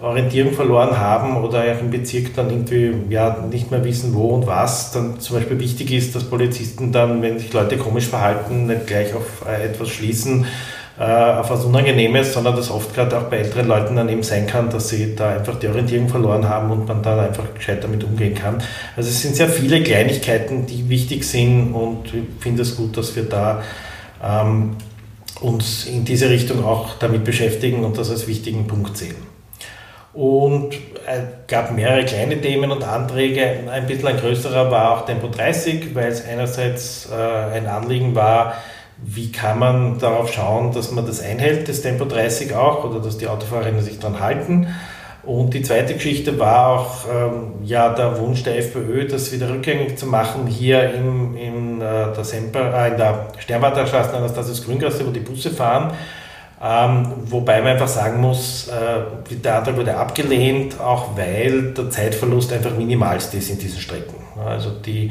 Orientierung 0.00 0.52
verloren 0.52 0.98
haben 0.98 1.36
oder 1.36 1.60
auch 1.60 1.80
im 1.80 1.90
Bezirk 1.90 2.34
dann 2.34 2.50
irgendwie 2.50 2.92
ja, 3.10 3.38
nicht 3.50 3.70
mehr 3.70 3.84
wissen, 3.84 4.14
wo 4.14 4.30
und 4.30 4.46
was, 4.46 4.92
dann 4.92 5.20
zum 5.20 5.36
Beispiel 5.36 5.60
wichtig 5.60 5.92
ist, 5.92 6.16
dass 6.16 6.24
Polizisten 6.24 6.90
dann, 6.90 7.22
wenn 7.22 7.38
sich 7.38 7.52
Leute 7.52 7.76
komisch 7.76 8.08
verhalten, 8.08 8.66
nicht 8.66 8.86
gleich 8.86 9.14
auf 9.14 9.44
äh, 9.46 9.64
etwas 9.66 9.90
schließen, 9.90 10.46
äh, 10.98 11.04
auf 11.04 11.50
was 11.50 11.64
Unangenehmes, 11.64 12.34
sondern 12.34 12.54
dass 12.54 12.70
oft 12.70 12.94
gerade 12.94 13.18
auch 13.18 13.24
bei 13.24 13.38
älteren 13.38 13.66
Leuten 13.66 13.96
dann 13.96 14.08
eben 14.08 14.22
sein 14.22 14.46
kann, 14.46 14.70
dass 14.70 14.90
sie 14.90 15.16
da 15.16 15.30
einfach 15.30 15.58
die 15.58 15.68
Orientierung 15.68 16.08
verloren 16.08 16.48
haben 16.48 16.70
und 16.70 16.86
man 16.86 17.02
dann 17.02 17.20
einfach 17.20 17.54
gescheit 17.54 17.82
damit 17.82 18.04
umgehen 18.04 18.34
kann. 18.34 18.62
Also 18.96 19.08
es 19.08 19.22
sind 19.22 19.34
sehr 19.34 19.48
viele 19.48 19.82
Kleinigkeiten, 19.82 20.66
die 20.66 20.88
wichtig 20.88 21.24
sind 21.24 21.72
und 21.72 22.12
ich 22.12 22.24
finde 22.40 22.62
es 22.62 22.76
gut, 22.76 22.96
dass 22.96 23.16
wir 23.16 23.24
da 23.24 23.62
ähm, 24.22 24.76
uns 25.40 25.86
in 25.86 26.04
diese 26.04 26.28
Richtung 26.30 26.64
auch 26.64 26.94
damit 26.98 27.24
beschäftigen 27.24 27.84
und 27.84 27.98
das 27.98 28.10
als 28.10 28.28
wichtigen 28.28 28.66
Punkt 28.66 28.96
sehen. 28.96 29.16
Und 30.14 30.74
es 31.06 31.18
äh, 31.18 31.22
gab 31.48 31.72
mehrere 31.72 32.04
kleine 32.04 32.40
Themen 32.40 32.70
und 32.70 32.84
Anträge. 32.84 33.60
Ein 33.70 33.86
bisschen 33.86 34.08
ein 34.08 34.18
größerer 34.18 34.70
war 34.70 34.92
auch 34.92 35.06
Tempo 35.06 35.28
30, 35.28 35.94
weil 35.94 36.08
es 36.08 36.24
einerseits 36.26 37.08
äh, 37.10 37.14
ein 37.14 37.66
Anliegen 37.66 38.14
war, 38.14 38.54
wie 39.04 39.32
kann 39.32 39.58
man 39.58 39.98
darauf 39.98 40.32
schauen, 40.32 40.72
dass 40.72 40.92
man 40.92 41.06
das 41.06 41.20
einhält, 41.20 41.68
das 41.68 41.82
Tempo 41.82 42.04
30 42.04 42.54
auch, 42.54 42.84
oder 42.84 43.00
dass 43.00 43.18
die 43.18 43.28
Autofahrerinnen 43.28 43.82
sich 43.82 43.98
daran 43.98 44.20
halten. 44.20 44.68
Und 45.24 45.54
die 45.54 45.62
zweite 45.62 45.94
Geschichte 45.94 46.38
war 46.38 46.68
auch 46.68 47.04
ähm, 47.08 47.52
ja, 47.64 47.90
der 47.90 48.18
Wunsch 48.18 48.42
der 48.42 48.58
FPÖ, 48.58 49.06
das 49.06 49.30
wieder 49.30 49.48
rückgängig 49.50 49.96
zu 49.96 50.06
machen, 50.06 50.48
hier 50.48 50.92
im, 50.94 51.36
in, 51.36 51.80
äh, 51.80 52.12
der, 52.12 52.24
Semper, 52.24 52.74
äh, 52.74 52.90
in 52.90 52.96
der 52.96 53.26
Sternwarterstraße, 53.38 54.16
Anastasius 54.16 54.64
Grüngasse, 54.64 55.06
wo 55.06 55.10
die 55.10 55.20
Busse 55.20 55.50
fahren. 55.50 55.92
Ähm, 56.64 57.12
wobei 57.26 57.60
man 57.60 57.72
einfach 57.72 57.88
sagen 57.88 58.20
muss, 58.20 58.68
äh, 58.68 59.34
der 59.34 59.58
Antrag 59.58 59.76
wurde 59.76 59.96
abgelehnt, 59.96 60.80
auch 60.80 61.16
weil 61.16 61.72
der 61.72 61.90
Zeitverlust 61.90 62.52
einfach 62.52 62.76
minimalst 62.76 63.34
ist 63.34 63.50
in 63.50 63.58
diesen 63.58 63.80
Strecken. 63.80 64.14
Also 64.44 64.70
die 64.70 65.10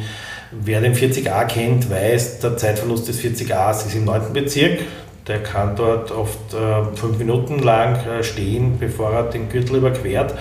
Wer 0.52 0.82
den 0.82 0.94
40a 0.94 1.46
kennt, 1.46 1.90
weiß, 1.90 2.40
der 2.40 2.58
Zeitverlust 2.58 3.08
des 3.08 3.22
40as 3.24 3.88
ist 3.88 3.96
im 3.96 4.04
9. 4.04 4.34
Bezirk. 4.34 4.80
Der 5.26 5.42
kann 5.42 5.78
dort 5.78 6.12
oft 6.12 6.54
äh, 6.54 6.96
fünf 6.98 7.18
Minuten 7.18 7.60
lang 7.60 7.96
äh, 8.06 8.22
stehen, 8.22 8.78
bevor 8.78 9.12
er 9.14 9.24
den 9.24 9.48
Gürtel 9.48 9.78
überquert. 9.78 10.34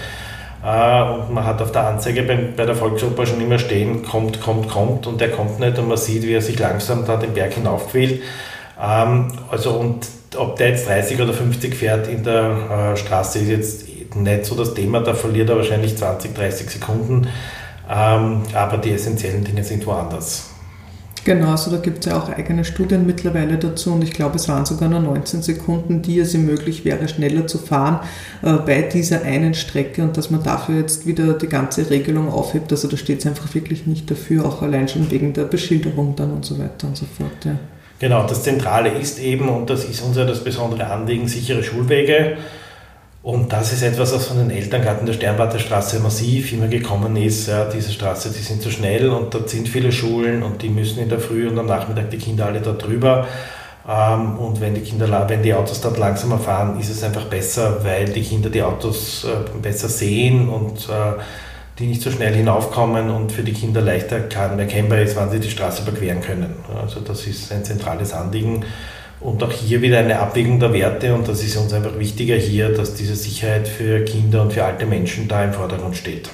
Äh, 0.65 1.03
und 1.03 1.33
man 1.33 1.45
hat 1.45 1.63
auf 1.63 1.71
der 1.71 1.87
Anzeige 1.87 2.25
bei, 2.25 2.37
bei 2.57 2.67
der 2.67 2.75
Volksoper 2.75 3.25
schon 3.25 3.41
immer 3.41 3.59
stehen, 3.59 4.03
kommt, 4.03 4.41
kommt, 4.41 4.69
kommt 4.69 5.07
und 5.07 5.21
der 5.21 5.31
kommt 5.31 5.61
nicht 5.61 5.79
und 5.79 5.87
man 5.87 5.97
sieht, 5.97 6.25
wie 6.25 6.35
er 6.35 6.43
sich 6.43 6.59
langsam 6.59 7.07
da 7.07 7.17
den 7.17 7.33
Berg 7.33 7.53
hinaufquält. 7.53 8.23
Ähm, 8.83 9.29
also 9.49 9.71
und 9.73 10.09
ob 10.37 10.57
der 10.57 10.71
jetzt 10.71 10.89
30 10.89 11.21
oder 11.21 11.33
50 11.33 11.75
fährt 11.75 12.09
in 12.09 12.25
der 12.25 12.95
äh, 12.95 12.97
Straße 12.97 13.39
ist 13.39 13.49
jetzt 13.49 14.17
nicht 14.17 14.45
so 14.45 14.57
das 14.57 14.75
Thema, 14.75 15.01
da 15.01 15.15
verliert 15.15 15.51
er 15.51 15.57
wahrscheinlich 15.57 15.97
20, 15.97 16.35
30 16.35 16.69
Sekunden, 16.69 17.29
ähm, 17.91 18.43
aber 18.55 18.79
die 18.79 18.93
essentiellen 18.93 19.45
Dinge 19.45 19.65
sind 19.65 19.85
woanders. 19.87 20.51
Genau, 21.25 21.51
also 21.51 21.71
da 21.71 21.77
gibt 21.77 21.99
es 21.99 22.11
ja 22.11 22.19
auch 22.19 22.31
eigene 22.31 22.65
Studien 22.65 23.05
mittlerweile 23.05 23.59
dazu 23.59 23.93
und 23.93 24.03
ich 24.03 24.13
glaube, 24.13 24.37
es 24.37 24.49
waren 24.49 24.65
sogar 24.65 24.89
nur 24.89 25.01
19 25.01 25.43
Sekunden, 25.43 26.01
die 26.01 26.19
es 26.19 26.33
ihm 26.33 26.47
möglich 26.47 26.85
wäre, 26.87 27.09
schneller 27.09 27.47
zu 27.47 27.59
fahren 27.59 28.01
äh, 28.43 28.53
bei 28.53 28.83
dieser 28.83 29.23
einen 29.23 29.53
Strecke 29.53 30.03
und 30.03 30.17
dass 30.17 30.31
man 30.31 30.43
dafür 30.43 30.79
jetzt 30.79 31.07
wieder 31.07 31.35
die 31.35 31.49
ganze 31.49 31.91
Regelung 31.91 32.31
aufhebt. 32.31 32.73
Also 32.73 32.89
da 32.89 32.97
steht 32.97 33.21
es 33.21 33.27
einfach 33.27 33.55
wirklich 33.55 33.87
nicht 33.87 34.11
dafür, 34.11 34.47
auch 34.47 34.63
allein 34.63 34.89
schon 34.89 35.11
wegen 35.11 35.35
der 35.35 35.45
Beschilderung 35.45 36.17
dann 36.17 36.31
und 36.33 36.45
so 36.45 36.59
weiter 36.59 36.87
und 36.87 36.97
so 36.97 37.05
fort. 37.19 37.45
Ja. 37.45 37.57
Genau, 37.99 38.27
das 38.27 38.43
Zentrale 38.43 38.89
ist 38.89 39.19
eben, 39.19 39.51
und 39.51 39.69
das 39.69 39.85
ist 39.85 40.01
unser 40.01 40.25
das 40.25 40.43
besondere 40.43 40.87
Anliegen, 40.87 41.29
sichere 41.29 41.63
Schulwege. 41.63 42.39
Und 43.23 43.53
das 43.53 43.73
ist 43.73 43.83
etwas, 43.83 44.15
was 44.15 44.27
von 44.27 44.39
den 44.39 44.51
Eltern 44.51 44.81
gerade 44.81 45.01
in 45.01 45.07
der 45.07 45.13
Sternwarter 45.13 45.59
Straße 45.59 46.01
massiv 46.01 46.53
immer 46.55 46.69
gekommen 46.69 47.17
ist. 47.17 47.49
Ja, 47.49 47.67
diese 47.67 47.93
Straße, 47.93 48.31
die 48.31 48.43
sind 48.43 48.63
zu 48.63 48.71
schnell 48.71 49.11
und 49.11 49.35
dort 49.35 49.51
sind 49.51 49.69
viele 49.69 49.93
Schulen 49.93 50.43
und 50.43 50.63
die 50.63 50.71
müssen 50.71 51.01
in 51.01 51.11
der 51.11 51.21
Früh 51.21 51.47
und 51.47 51.59
am 51.59 51.67
Nachmittag 51.67 52.11
die 52.11 52.17
Kinder 52.17 52.47
alle 52.47 52.61
dort 52.61 52.87
drüber. 52.87 53.27
Ähm, 53.87 54.39
und 54.39 54.63
wenn 54.63 54.75
die 54.75 54.81
Kinder, 54.81 55.27
wenn 55.29 55.43
die 55.43 55.53
Autos 55.53 55.83
dort 55.83 55.99
langsamer 55.99 56.39
fahren, 56.39 56.81
ist 56.81 56.89
es 56.89 57.03
einfach 57.03 57.27
besser, 57.27 57.85
weil 57.85 58.07
die 58.07 58.23
Kinder 58.23 58.49
die 58.49 58.63
Autos 58.63 59.25
äh, 59.25 59.59
besser 59.61 59.91
sehen 59.91 60.49
und 60.49 60.89
äh, 60.89 61.21
die 61.79 61.87
nicht 61.87 62.01
so 62.01 62.11
schnell 62.11 62.35
hinaufkommen 62.35 63.11
und 63.11 63.33
für 63.33 63.43
die 63.43 63.53
Kinder 63.53 63.83
leichter 63.83 64.17
erkennbar 64.17 65.01
ist, 65.01 65.17
wann 65.17 65.31
sie 65.31 65.41
die 65.41 65.51
Straße 65.51 65.83
überqueren 65.83 66.23
können. 66.23 66.55
Also 66.81 67.01
das 67.01 67.27
ist 67.27 67.53
ein 67.53 67.65
zentrales 67.65 68.15
Anliegen. 68.15 68.65
Und 69.21 69.43
auch 69.43 69.53
hier 69.53 69.83
wieder 69.83 69.99
eine 69.99 70.19
Abwägung 70.19 70.59
der 70.59 70.73
Werte 70.73 71.15
und 71.15 71.29
das 71.29 71.43
ist 71.45 71.57
uns 71.57 71.75
einfach 71.75 71.99
wichtiger 71.99 72.37
hier, 72.37 72.71
dass 72.71 72.95
diese 72.95 73.15
Sicherheit 73.15 73.69
für 73.69 74.03
Kinder 74.05 74.43
und 74.43 74.53
für 74.55 74.65
alte 74.65 74.87
Menschen 74.87 75.29
da 75.29 75.45
im 75.45 75.53
Vordergrund 75.53 75.97
steht. 75.97 76.31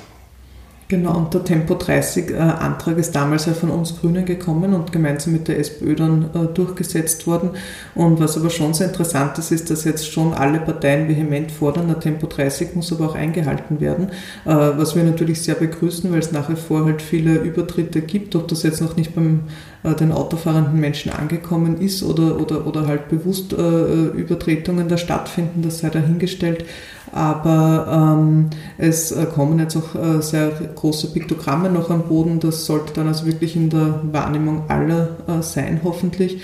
Genau, 0.88 1.16
und 1.16 1.34
der 1.34 1.42
Tempo 1.42 1.74
30-Antrag 1.74 2.96
äh, 2.96 3.00
ist 3.00 3.10
damals 3.10 3.46
ja 3.46 3.54
von 3.54 3.70
uns 3.70 3.98
Grünen 3.98 4.24
gekommen 4.24 4.72
und 4.72 4.92
gemeinsam 4.92 5.32
mit 5.32 5.48
der 5.48 5.58
SPÖ 5.58 5.96
dann 5.96 6.30
äh, 6.32 6.46
durchgesetzt 6.54 7.26
worden. 7.26 7.50
Und 7.96 8.20
was 8.20 8.36
aber 8.36 8.50
schon 8.50 8.72
sehr 8.72 8.86
interessant 8.86 9.36
ist, 9.38 9.50
ist, 9.50 9.68
dass 9.68 9.82
jetzt 9.82 10.08
schon 10.08 10.32
alle 10.32 10.60
Parteien 10.60 11.08
vehement 11.08 11.50
fordern, 11.50 11.88
der 11.88 11.98
Tempo 11.98 12.28
30 12.28 12.76
muss 12.76 12.92
aber 12.92 13.06
auch 13.06 13.14
eingehalten 13.16 13.80
werden, 13.80 14.10
äh, 14.44 14.54
was 14.54 14.94
wir 14.94 15.02
natürlich 15.02 15.42
sehr 15.42 15.56
begrüßen, 15.56 16.12
weil 16.12 16.20
es 16.20 16.30
nach 16.30 16.48
wie 16.50 16.54
vor 16.54 16.84
halt 16.84 17.02
viele 17.02 17.34
Übertritte 17.34 18.02
gibt, 18.02 18.36
ob 18.36 18.46
das 18.46 18.62
jetzt 18.62 18.80
noch 18.80 18.96
nicht 18.96 19.12
beim 19.12 19.40
den 19.82 20.12
autofahrenden 20.12 20.80
Menschen 20.80 21.12
angekommen 21.12 21.80
ist 21.80 22.02
oder, 22.02 22.40
oder, 22.40 22.66
oder 22.66 22.86
halt 22.86 23.08
bewusst 23.08 23.52
äh, 23.52 24.06
Übertretungen 24.08 24.88
da 24.88 24.96
stattfinden, 24.96 25.62
das 25.62 25.78
sei 25.78 25.90
dahingestellt. 25.90 26.64
Aber 27.12 28.16
ähm, 28.18 28.50
es 28.78 29.12
äh, 29.12 29.26
kommen 29.26 29.58
jetzt 29.58 29.76
auch 29.76 29.94
äh, 29.94 30.20
sehr 30.20 30.50
große 30.74 31.12
Piktogramme 31.12 31.70
noch 31.70 31.90
am 31.90 32.02
Boden. 32.02 32.40
Das 32.40 32.66
sollte 32.66 32.92
dann 32.94 33.06
also 33.06 33.26
wirklich 33.26 33.56
in 33.56 33.70
der 33.70 34.00
Wahrnehmung 34.12 34.64
aller 34.68 35.16
äh, 35.28 35.42
sein, 35.42 35.80
hoffentlich. 35.84 36.42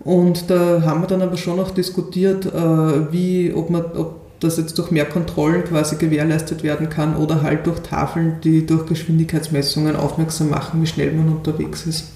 Und 0.00 0.50
da 0.50 0.82
haben 0.82 1.02
wir 1.02 1.06
dann 1.06 1.22
aber 1.22 1.36
schon 1.36 1.58
noch 1.58 1.70
diskutiert, 1.70 2.46
äh, 2.46 3.12
wie, 3.12 3.52
ob 3.54 3.68
man, 3.68 3.84
ob 3.94 4.20
das 4.40 4.56
jetzt 4.56 4.78
durch 4.78 4.90
mehr 4.90 5.04
Kontrollen 5.04 5.64
quasi 5.64 5.96
gewährleistet 5.96 6.62
werden 6.62 6.88
kann 6.88 7.14
oder 7.14 7.42
halt 7.42 7.66
durch 7.66 7.80
Tafeln, 7.80 8.38
die 8.42 8.64
durch 8.64 8.86
Geschwindigkeitsmessungen 8.86 9.96
aufmerksam 9.96 10.48
machen, 10.48 10.80
wie 10.80 10.86
schnell 10.86 11.12
man 11.12 11.28
unterwegs 11.28 11.86
ist. 11.86 12.06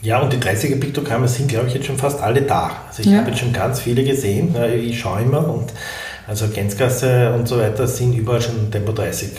Ja, 0.00 0.20
und 0.20 0.32
die 0.32 0.36
30er 0.36 0.78
Piktogramme 0.78 1.26
sind, 1.26 1.48
glaube 1.48 1.66
ich, 1.66 1.74
jetzt 1.74 1.86
schon 1.86 1.98
fast 1.98 2.20
alle 2.20 2.42
da. 2.42 2.70
Also 2.88 3.02
ich 3.02 3.08
ja. 3.08 3.18
habe 3.18 3.30
jetzt 3.30 3.40
schon 3.40 3.52
ganz 3.52 3.80
viele 3.80 4.04
gesehen. 4.04 4.54
Ich 4.80 5.00
schaue 5.00 5.22
immer 5.22 5.48
und 5.48 5.72
also 6.28 6.46
Gänzgasse 6.48 7.32
und 7.32 7.48
so 7.48 7.58
weiter 7.58 7.86
sind 7.86 8.12
überall 8.12 8.40
schon 8.40 8.70
Tempo 8.70 8.92
30 8.92 9.28
äh, 9.28 9.34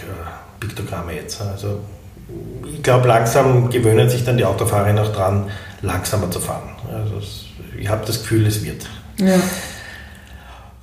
Piktogramme 0.59 1.13
jetzt. 1.13 1.41
Also 1.41 1.79
ich 2.73 2.83
glaube, 2.83 3.07
langsam 3.07 3.69
gewöhnen 3.69 4.09
sich 4.09 4.25
dann 4.25 4.37
die 4.37 4.45
Autofahrer 4.45 4.91
noch 4.93 5.13
dran, 5.13 5.49
langsamer 5.81 6.29
zu 6.29 6.39
fahren. 6.39 6.69
Also 6.91 7.21
ich 7.77 7.87
habe 7.87 8.05
das 8.05 8.21
Gefühl, 8.21 8.45
es 8.47 8.63
wird. 8.63 8.85
Ja. 9.17 9.39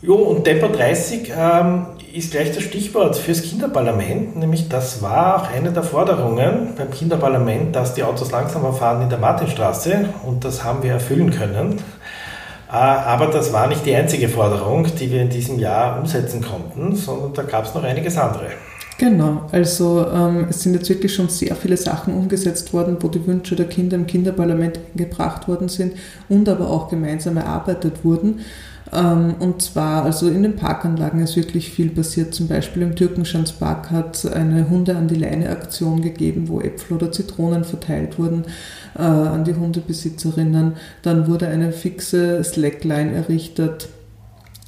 Jo, 0.00 0.14
und 0.14 0.45
Tempo 0.45 0.68
30 0.68 1.33
ähm, 1.37 1.87
ist 2.16 2.30
gleich 2.30 2.50
das 2.52 2.62
Stichwort 2.62 3.14
fürs 3.16 3.42
Kinderparlament, 3.42 4.37
nämlich 4.37 4.70
das 4.70 5.02
war 5.02 5.37
auch 5.37 5.50
eine 5.50 5.70
der 5.70 5.82
Forderungen 5.82 6.75
beim 6.75 6.90
Kinderparlament, 6.90 7.76
dass 7.76 7.92
die 7.92 8.02
Autos 8.02 8.30
langsamer 8.30 8.73
fahren 8.73 9.02
in 9.02 9.11
der 9.11 9.18
Martinstraße 9.18 10.08
und 10.25 10.42
das 10.42 10.64
haben 10.64 10.82
wir 10.82 10.92
erfüllen 10.92 11.30
können. 11.30 11.76
Äh, 12.70 12.73
aber 12.73 13.26
das 13.26 13.52
war 13.52 13.66
nicht 13.66 13.85
die 13.85 13.94
einzige 13.94 14.30
Forderung, 14.30 14.87
die 14.99 15.11
wir 15.12 15.20
in 15.20 15.28
diesem 15.28 15.58
Jahr 15.58 15.99
umsetzen 16.00 16.40
konnten, 16.40 16.96
sondern 16.96 17.35
da 17.35 17.42
gab 17.42 17.66
es 17.66 17.75
noch 17.75 17.85
einiges 17.85 18.16
andere. 18.16 18.46
Genau, 18.99 19.42
also 19.52 20.06
ähm, 20.11 20.46
es 20.49 20.62
sind 20.62 20.73
jetzt 20.73 20.88
wirklich 20.88 21.14
schon 21.14 21.28
sehr 21.28 21.54
viele 21.54 21.76
Sachen 21.76 22.14
umgesetzt 22.14 22.73
worden, 22.73 22.96
wo 23.00 23.08
die 23.08 23.26
Wünsche 23.26 23.54
der 23.54 23.66
Kinder 23.66 23.94
im 23.94 24.06
Kinderparlament 24.06 24.80
gebracht 24.96 25.49
worden 25.49 25.68
sind 25.68 25.96
und 26.30 26.49
aber 26.49 26.70
auch 26.70 26.88
gemeinsam 26.88 27.37
erarbeitet 27.37 28.04
wurden. 28.04 28.40
Ähm, 28.93 29.35
und 29.40 29.62
zwar, 29.62 30.05
also 30.05 30.28
in 30.28 30.43
den 30.43 30.57
Parkanlagen 30.57 31.21
ist 31.21 31.37
wirklich 31.37 31.71
viel 31.71 31.90
passiert. 31.90 32.35
Zum 32.35 32.49
Beispiel 32.49 32.83
im 32.83 32.95
Türkenschanzpark 32.95 33.90
hat 33.90 34.16
es 34.16 34.26
eine 34.26 34.71
Hunde 34.71 34.97
an 34.97 35.09
die 35.09 35.16
Leine 35.16 35.50
Aktion 35.50 36.02
gegeben, 36.02 36.49
wo 36.49 36.61
Äpfel 36.61 36.97
oder 36.97 37.12
Zitronen 37.12 37.64
verteilt 37.64 38.19
wurden 38.19 38.45
äh, 38.97 39.02
an 39.02 39.45
die 39.45 39.55
Hundebesitzerinnen. 39.55 40.75
Dann 41.02 41.26
wurde 41.26 41.49
eine 41.49 41.73
fixe 41.73 42.43
Slackline 42.45 43.12
errichtet. 43.12 43.88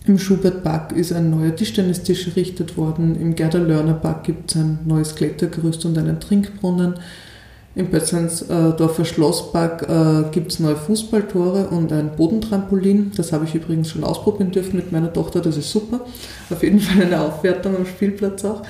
Im 0.06 0.18
Schubertpark 0.18 0.92
ist 0.92 1.12
ein 1.12 1.30
neuer 1.30 1.54
Tischtennistisch 1.54 2.28
errichtet 2.28 2.76
worden. 2.76 3.20
Im 3.20 3.34
Gerda 3.34 3.58
Lörner 3.58 3.94
Park 3.94 4.24
gibt 4.24 4.50
es 4.50 4.56
ein 4.56 4.78
neues 4.86 5.14
Klettergerüst 5.14 5.84
und 5.84 5.98
einen 5.98 6.18
Trinkbrunnen. 6.18 6.94
Im 7.78 7.90
Pötzleinsdorfer 7.90 9.04
Schlosspark 9.04 9.82
äh, 9.88 10.30
gibt 10.32 10.50
es 10.50 10.58
neue 10.58 10.74
Fußballtore 10.74 11.68
und 11.68 11.92
ein 11.92 12.10
Bodentrampolin. 12.16 13.12
Das 13.16 13.32
habe 13.32 13.44
ich 13.44 13.54
übrigens 13.54 13.90
schon 13.90 14.02
ausprobieren 14.02 14.50
dürfen 14.50 14.74
mit 14.74 14.90
meiner 14.90 15.12
Tochter, 15.12 15.40
das 15.40 15.56
ist 15.56 15.70
super. 15.70 16.00
Auf 16.50 16.64
jeden 16.64 16.80
Fall 16.80 17.04
eine 17.04 17.20
Aufwertung 17.20 17.76
am 17.76 17.86
Spielplatz 17.86 18.44
auch. 18.44 18.62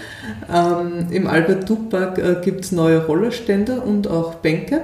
Ähm, 0.53 1.07
Im 1.11 1.27
Albert-Duck-Park 1.27 2.19
äh, 2.19 2.37
gibt 2.45 2.67
es 2.67 2.73
neue 2.73 3.07
Rollerstände 3.07 3.81
und 3.81 4.09
auch 4.09 4.35
Bänke. 4.35 4.83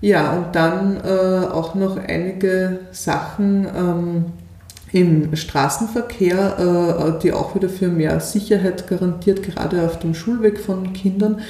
Ja, 0.00 0.32
und 0.32 0.56
dann 0.56 1.02
äh, 1.04 1.46
auch 1.46 1.74
noch 1.74 1.98
einige 1.98 2.78
Sachen 2.92 3.66
ähm, 3.76 4.24
im 4.94 5.36
Straßenverkehr, 5.36 7.16
äh, 7.18 7.20
die 7.20 7.34
auch 7.34 7.54
wieder 7.54 7.68
für 7.68 7.88
mehr 7.88 8.20
Sicherheit 8.20 8.86
garantiert, 8.86 9.42
gerade 9.42 9.84
auf 9.84 9.98
dem 9.98 10.14
Schulweg 10.14 10.60
von 10.60 10.94
Kindern. 10.94 11.40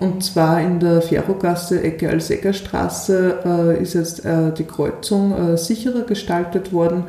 Und 0.00 0.24
zwar 0.24 0.60
in 0.62 0.80
der 0.80 1.02
Ferrogasse, 1.02 1.82
Ecke 1.82 2.08
Alseggerstraße, 2.08 3.38
äh, 3.44 3.82
ist 3.82 3.94
jetzt 3.94 4.24
äh, 4.24 4.50
die 4.50 4.64
Kreuzung 4.64 5.52
äh, 5.52 5.58
sicherer 5.58 6.02
gestaltet 6.02 6.72
worden. 6.72 7.04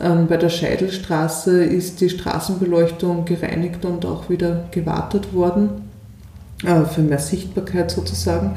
Ähm, 0.00 0.28
bei 0.28 0.36
der 0.36 0.48
Scheidelstraße 0.48 1.64
ist 1.64 2.00
die 2.00 2.08
Straßenbeleuchtung 2.08 3.24
gereinigt 3.24 3.84
und 3.84 4.06
auch 4.06 4.30
wieder 4.30 4.64
gewartet 4.70 5.34
worden, 5.34 5.90
äh, 6.64 6.84
für 6.84 7.02
mehr 7.02 7.18
Sichtbarkeit 7.18 7.90
sozusagen. 7.90 8.56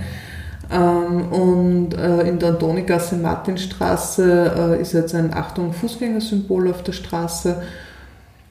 Ähm, 0.72 1.32
und 1.32 1.94
äh, 1.96 2.22
in 2.28 2.38
der 2.38 2.50
Antonigasse 2.50 3.16
Martinstraße 3.16 4.76
äh, 4.78 4.82
ist 4.82 4.94
jetzt 4.94 5.16
ein 5.16 5.34
Achtung 5.34 5.74
Fußgängersymbol 5.74 6.70
auf 6.70 6.84
der 6.84 6.94
Straße. 6.94 7.64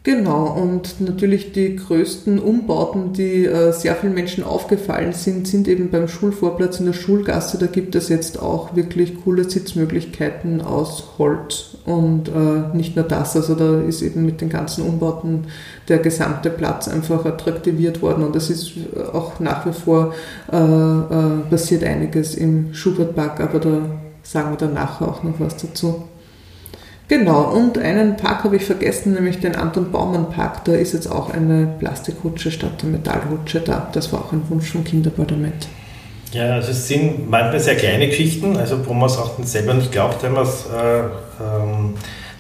Genau, 0.03 0.47
und 0.47 0.99
natürlich 1.03 1.53
die 1.53 1.77
größten 1.77 2.39
Umbauten, 2.39 3.13
die 3.13 3.45
äh, 3.45 3.71
sehr 3.71 3.95
vielen 3.97 4.15
Menschen 4.15 4.43
aufgefallen 4.43 5.13
sind, 5.13 5.47
sind 5.47 5.69
eben 5.69 5.91
beim 5.91 6.09
Schulvorplatz 6.09 6.81
in 6.81 6.87
der 6.87 6.95
Schulgasse. 6.95 7.59
Da 7.59 7.67
gibt 7.67 7.95
es 7.95 8.09
jetzt 8.09 8.41
auch 8.41 8.75
wirklich 8.75 9.23
coole 9.23 9.45
Sitzmöglichkeiten 9.45 10.63
aus 10.63 11.05
Holz 11.19 11.77
und 11.85 12.29
äh, 12.29 12.75
nicht 12.75 12.97
nur 12.97 13.05
das, 13.05 13.37
also 13.37 13.55
da 13.55 13.83
ist 13.83 14.01
eben 14.01 14.25
mit 14.25 14.41
den 14.41 14.49
ganzen 14.49 14.87
Umbauten 14.87 15.49
der 15.89 15.99
gesamte 15.99 16.49
Platz 16.49 16.89
einfach 16.89 17.27
attraktiviert 17.27 18.01
worden 18.01 18.25
und 18.25 18.35
es 18.37 18.49
ist 18.49 18.73
auch 19.13 19.39
nach 19.39 19.67
wie 19.67 19.73
vor 19.73 20.15
äh, 20.51 20.57
äh 20.57 21.41
passiert 21.51 21.85
einiges 21.85 22.35
im 22.37 22.73
Schubertpark, 22.73 23.41
aber 23.41 23.59
da 23.59 23.83
sagen 24.23 24.53
wir 24.53 24.57
dann 24.57 24.75
nachher 24.75 25.09
auch 25.09 25.23
noch 25.23 25.39
was 25.39 25.59
dazu. 25.59 26.05
Genau, 27.11 27.43
und 27.43 27.77
einen 27.77 28.17
Park 28.17 28.45
habe 28.45 28.55
ich 28.55 28.65
vergessen, 28.65 29.15
nämlich 29.15 29.41
den 29.41 29.57
Anton 29.57 29.91
Baumann 29.91 30.31
Park. 30.31 30.65
Da 30.65 30.75
ist 30.75 30.93
jetzt 30.93 31.11
auch 31.11 31.31
eine 31.31 31.67
Plastikrutsche 31.81 32.53
statt 32.53 32.83
der 32.83 32.89
Metallrutsche 32.89 33.59
da. 33.59 33.91
Das 33.93 34.13
war 34.13 34.21
auch 34.21 34.33
ein 34.33 34.49
Wunsch 34.49 34.71
vom 34.71 34.85
Kinderparlament. 34.85 35.67
Ja, 36.33 36.55
also 36.55 36.71
es 36.71 36.87
sind 36.87 37.29
manchmal 37.29 37.59
sehr 37.59 37.75
kleine 37.75 38.07
Geschichten, 38.07 38.57
also 38.57 38.87
wo 38.87 38.93
man 38.93 39.11
es 39.11 39.19
auch 39.19 39.33
selber 39.43 39.75
nicht 39.75 39.91
glaubt, 39.91 40.23
wenn 40.23 40.35
man 40.35 40.45
es 40.45 40.67
äh, 40.67 41.01
ähm, 41.01 41.95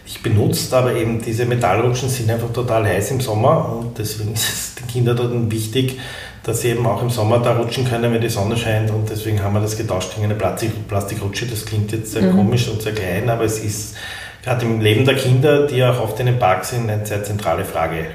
nicht 0.04 0.22
benutzt, 0.22 0.72
aber 0.72 0.94
eben 0.94 1.20
diese 1.20 1.46
Metallrutschen 1.46 2.08
sind 2.08 2.30
einfach 2.30 2.52
total 2.52 2.86
heiß 2.86 3.10
im 3.10 3.20
Sommer 3.20 3.76
und 3.76 3.98
deswegen 3.98 4.32
ist 4.34 4.52
es 4.52 4.74
den 4.76 4.86
Kindern 4.86 5.16
dort 5.16 5.50
wichtig, 5.50 5.98
dass 6.44 6.60
sie 6.60 6.68
eben 6.68 6.86
auch 6.86 7.02
im 7.02 7.10
Sommer 7.10 7.40
da 7.40 7.56
rutschen 7.56 7.88
können, 7.88 8.12
wenn 8.12 8.20
die 8.20 8.28
Sonne 8.28 8.56
scheint 8.56 8.92
und 8.92 9.10
deswegen 9.10 9.42
haben 9.42 9.52
wir 9.52 9.60
das 9.62 9.76
getauscht 9.76 10.14
gegen 10.14 10.26
eine 10.26 10.36
Plastik 10.36 10.86
Plastikrutsche. 10.86 11.46
Das 11.46 11.66
klingt 11.66 11.90
jetzt 11.90 12.12
sehr 12.12 12.22
mhm. 12.22 12.36
komisch 12.36 12.68
und 12.68 12.80
sehr 12.80 12.92
klein, 12.92 13.28
aber 13.28 13.42
es 13.42 13.58
ist 13.58 13.96
gerade 14.42 14.64
im 14.66 14.80
Leben 14.80 15.04
der 15.04 15.16
Kinder, 15.16 15.66
die 15.66 15.82
auch 15.85 16.00
oft 16.00 16.18
in 16.20 16.26
den 16.26 16.38
Park 16.38 16.64
sind, 16.64 16.90
eine 16.90 17.04
sehr 17.04 17.25
zentrale 17.25 17.64
Frage. 17.64 18.06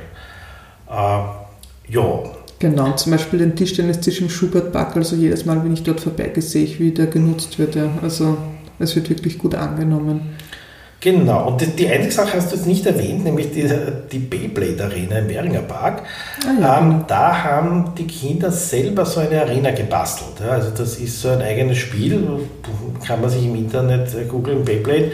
Äh, 0.89 1.91
ja. 1.93 2.23
Genau, 2.59 2.93
zum 2.93 3.11
Beispiel 3.11 3.39
den 3.39 3.55
Tischtennistisch 3.55 4.21
im 4.21 4.29
Schubertpark, 4.29 4.95
also 4.95 5.15
jedes 5.15 5.45
Mal, 5.45 5.63
wenn 5.63 5.73
ich 5.73 5.83
dort 5.83 5.99
vorbeigehe, 5.99 6.41
sehe 6.41 6.63
ich, 6.63 6.79
wie 6.79 6.91
der 6.91 7.07
genutzt 7.07 7.59
wird. 7.59 7.75
Ja. 7.75 7.89
Also 8.01 8.37
es 8.79 8.95
wird 8.95 9.09
wirklich 9.09 9.37
gut 9.37 9.55
angenommen. 9.55 10.35
Genau, 11.05 11.49
und 11.49 11.61
die, 11.61 11.67
die 11.67 11.87
einzige 11.87 12.11
Sache 12.11 12.37
hast 12.37 12.51
du 12.51 12.55
jetzt 12.55 12.65
nicht 12.65 12.83
erwähnt, 12.85 13.25
nämlich 13.25 13.51
die, 13.51 13.69
die 14.11 14.17
Beyblade 14.17 14.85
Arena 14.85 15.19
im 15.19 15.29
Währinger 15.29 15.61
Park. 15.61 16.01
Ah, 16.43 16.59
ja, 16.59 16.79
ähm, 16.79 16.89
genau. 16.89 17.05
Da 17.07 17.43
haben 17.43 17.93
die 17.95 18.07
Kinder 18.07 18.49
selber 18.49 19.05
so 19.05 19.19
eine 19.19 19.41
Arena 19.41 19.69
gebastelt. 19.69 20.39
Ja. 20.39 20.53
Also 20.53 20.71
das 20.71 20.97
ist 20.97 21.21
so 21.21 21.29
ein 21.29 21.43
eigenes 21.43 21.77
Spiel, 21.77 22.39
kann 23.05 23.21
man 23.21 23.29
sich 23.29 23.45
im 23.45 23.55
Internet 23.55 24.15
äh, 24.15 24.25
googeln, 24.25 24.65
Beyblade. 24.65 25.11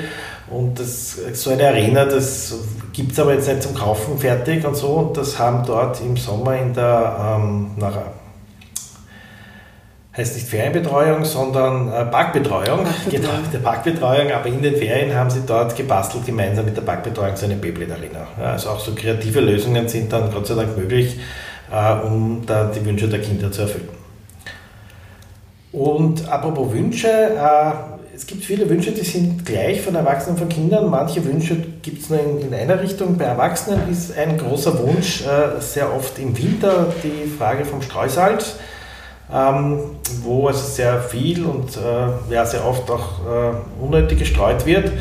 Und 0.52 0.80
das, 0.80 1.18
so 1.34 1.52
eine 1.52 1.68
Arena, 1.68 2.06
das 2.06 2.56
gibt 2.92 3.14
es 3.14 3.20
aber 3.20 3.34
jetzt 3.34 3.48
nicht 3.48 3.64
zum 3.64 3.74
Kaufen 3.74 4.18
fertig 4.18 4.66
und 4.66 4.76
so. 4.76 4.88
Und 4.88 5.18
das 5.18 5.40
haben 5.40 5.66
dort 5.66 6.02
im 6.02 6.18
Sommer 6.18 6.58
in 6.58 6.74
der, 6.74 7.40
ähm, 7.40 7.72
nach 7.78 7.94
heißt 10.16 10.36
nicht 10.36 10.48
Ferienbetreuung, 10.48 11.24
sondern 11.24 11.92
äh, 11.92 12.06
Parkbetreuung. 12.06 12.82
Genau, 13.10 13.30
der 13.54 13.60
Parkbetreuung, 13.60 14.32
aber 14.32 14.48
in 14.48 14.62
den 14.62 14.76
Ferien 14.76 15.16
haben 15.16 15.30
sie 15.30 15.42
dort 15.48 15.76
gebastelt, 15.76 16.26
gemeinsam 16.26 16.66
mit 16.66 16.76
der 16.76 16.82
Parkbetreuung 16.82 17.36
so 17.38 17.46
eine 17.46 17.56
Beyblade 17.56 17.94
Arena. 17.94 18.28
Ja, 18.38 18.52
also 18.52 18.72
auch 18.72 18.80
so 18.80 18.94
kreative 18.94 19.40
Lösungen 19.40 19.88
sind 19.88 20.12
dann 20.12 20.32
Gott 20.32 20.48
sei 20.48 20.56
Dank 20.56 20.78
möglich, 20.78 21.18
äh, 21.72 21.94
um 22.06 22.44
da 22.46 22.66
die 22.66 22.86
Wünsche 22.86 23.08
der 23.08 23.22
Kinder 23.22 23.52
zu 23.52 23.62
erfüllen. 23.62 23.90
Und 25.72 26.28
apropos 26.28 26.74
Wünsche, 26.74 27.08
äh, 27.08 27.72
es 28.22 28.28
gibt 28.28 28.46
viele 28.46 28.70
Wünsche, 28.70 28.92
die 28.92 29.04
sind 29.04 29.46
gleich 29.46 29.82
von 29.82 29.96
Erwachsenen 29.96 30.36
und 30.36 30.40
von 30.40 30.50
Kindern. 30.50 30.92
Manche 30.92 31.26
Wünsche 31.26 31.56
gibt 31.82 32.04
es 32.04 32.10
nur 32.12 32.20
in, 32.20 32.40
in, 32.40 32.54
einer 32.54 32.80
Richtung. 32.80 33.18
Bei 33.18 33.26
Erwachsenen 33.26 33.92
ist 33.92 34.16
ein 34.16 34.38
großer 34.38 34.78
Wunsch 34.80 35.26
äh, 35.26 35.60
sehr 35.60 35.92
oft 35.92 36.20
im 36.20 36.38
Winter 36.38 36.94
die 37.04 37.28
Frage 37.28 37.66
vom 37.66 37.82
Streusalz 37.82 38.58
ähm, 39.34 39.80
wo 40.24 40.48
also 40.48 40.66
sehr 40.66 41.02
viel 41.02 41.46
und 41.46 41.78
äh, 41.78 42.34
ja, 42.34 42.46
sehr 42.46 42.66
oft 42.66 42.90
auch 42.92 43.26
äh, 43.26 43.84
unnötig 43.84 44.20
gestreut 44.20 44.66
wird. 44.66 44.92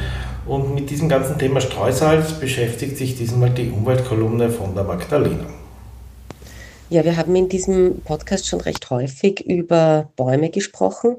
Und 0.47 0.75
mit 0.75 0.91
diesem 0.91 1.09
ganzen 1.09 1.39
Thema 1.39 1.61
Streusalz 1.61 2.33
beschäftigt 2.33 2.97
sich 2.97 3.17
diesmal 3.17 3.51
die 3.51 3.71
Umweltkolumne 3.71 4.51
von 4.51 4.75
der 4.75 4.85
Magdalena. 4.85 5.47
Ja, 6.89 7.05
wir 7.05 7.17
haben 7.17 7.37
in 7.37 7.49
diesem 7.49 8.01
Podcast 8.01 8.49
schon 8.49 8.61
recht 8.61 8.91
häufig 8.91 9.45
über 9.47 10.09
Bäume 10.17 10.51
gesprochen, 10.51 11.17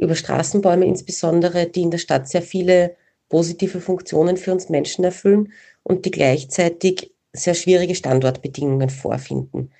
über 0.00 0.14
Straßenbäume 0.14 0.86
insbesondere, 0.86 1.66
die 1.66 1.82
in 1.82 1.90
der 1.90 1.98
Stadt 1.98 2.28
sehr 2.28 2.42
viele 2.42 2.96
positive 3.28 3.80
Funktionen 3.80 4.36
für 4.36 4.52
uns 4.52 4.68
Menschen 4.68 5.04
erfüllen 5.04 5.52
und 5.82 6.04
die 6.04 6.10
gleichzeitig 6.10 7.12
sehr 7.32 7.54
schwierige 7.54 7.94
Standortbedingungen 7.94 8.90
vorfinden. 8.90 9.70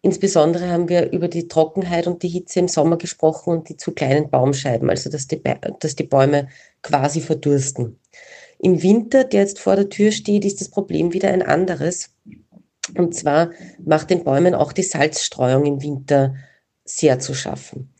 Insbesondere 0.00 0.68
haben 0.68 0.88
wir 0.88 1.10
über 1.10 1.26
die 1.26 1.48
Trockenheit 1.48 2.06
und 2.06 2.22
die 2.22 2.28
Hitze 2.28 2.60
im 2.60 2.68
Sommer 2.68 2.98
gesprochen 2.98 3.50
und 3.50 3.68
die 3.68 3.76
zu 3.76 3.92
kleinen 3.92 4.30
Baumscheiben, 4.30 4.88
also 4.88 5.10
dass 5.10 5.26
die, 5.26 5.42
dass 5.80 5.96
die 5.96 6.04
Bäume 6.04 6.48
quasi 6.82 7.20
verdursten. 7.20 7.98
Im 8.60 8.82
Winter, 8.82 9.24
der 9.24 9.40
jetzt 9.40 9.58
vor 9.58 9.74
der 9.74 9.88
Tür 9.88 10.12
steht, 10.12 10.44
ist 10.44 10.60
das 10.60 10.68
Problem 10.68 11.12
wieder 11.12 11.30
ein 11.30 11.42
anderes. 11.42 12.10
Und 12.96 13.14
zwar 13.14 13.50
macht 13.84 14.10
den 14.10 14.24
Bäumen 14.24 14.54
auch 14.54 14.72
die 14.72 14.82
Salzstreuung 14.82 15.64
im 15.66 15.82
Winter 15.82 16.34
sehr 16.84 17.18
zu 17.18 17.34
schaffen. 17.34 17.92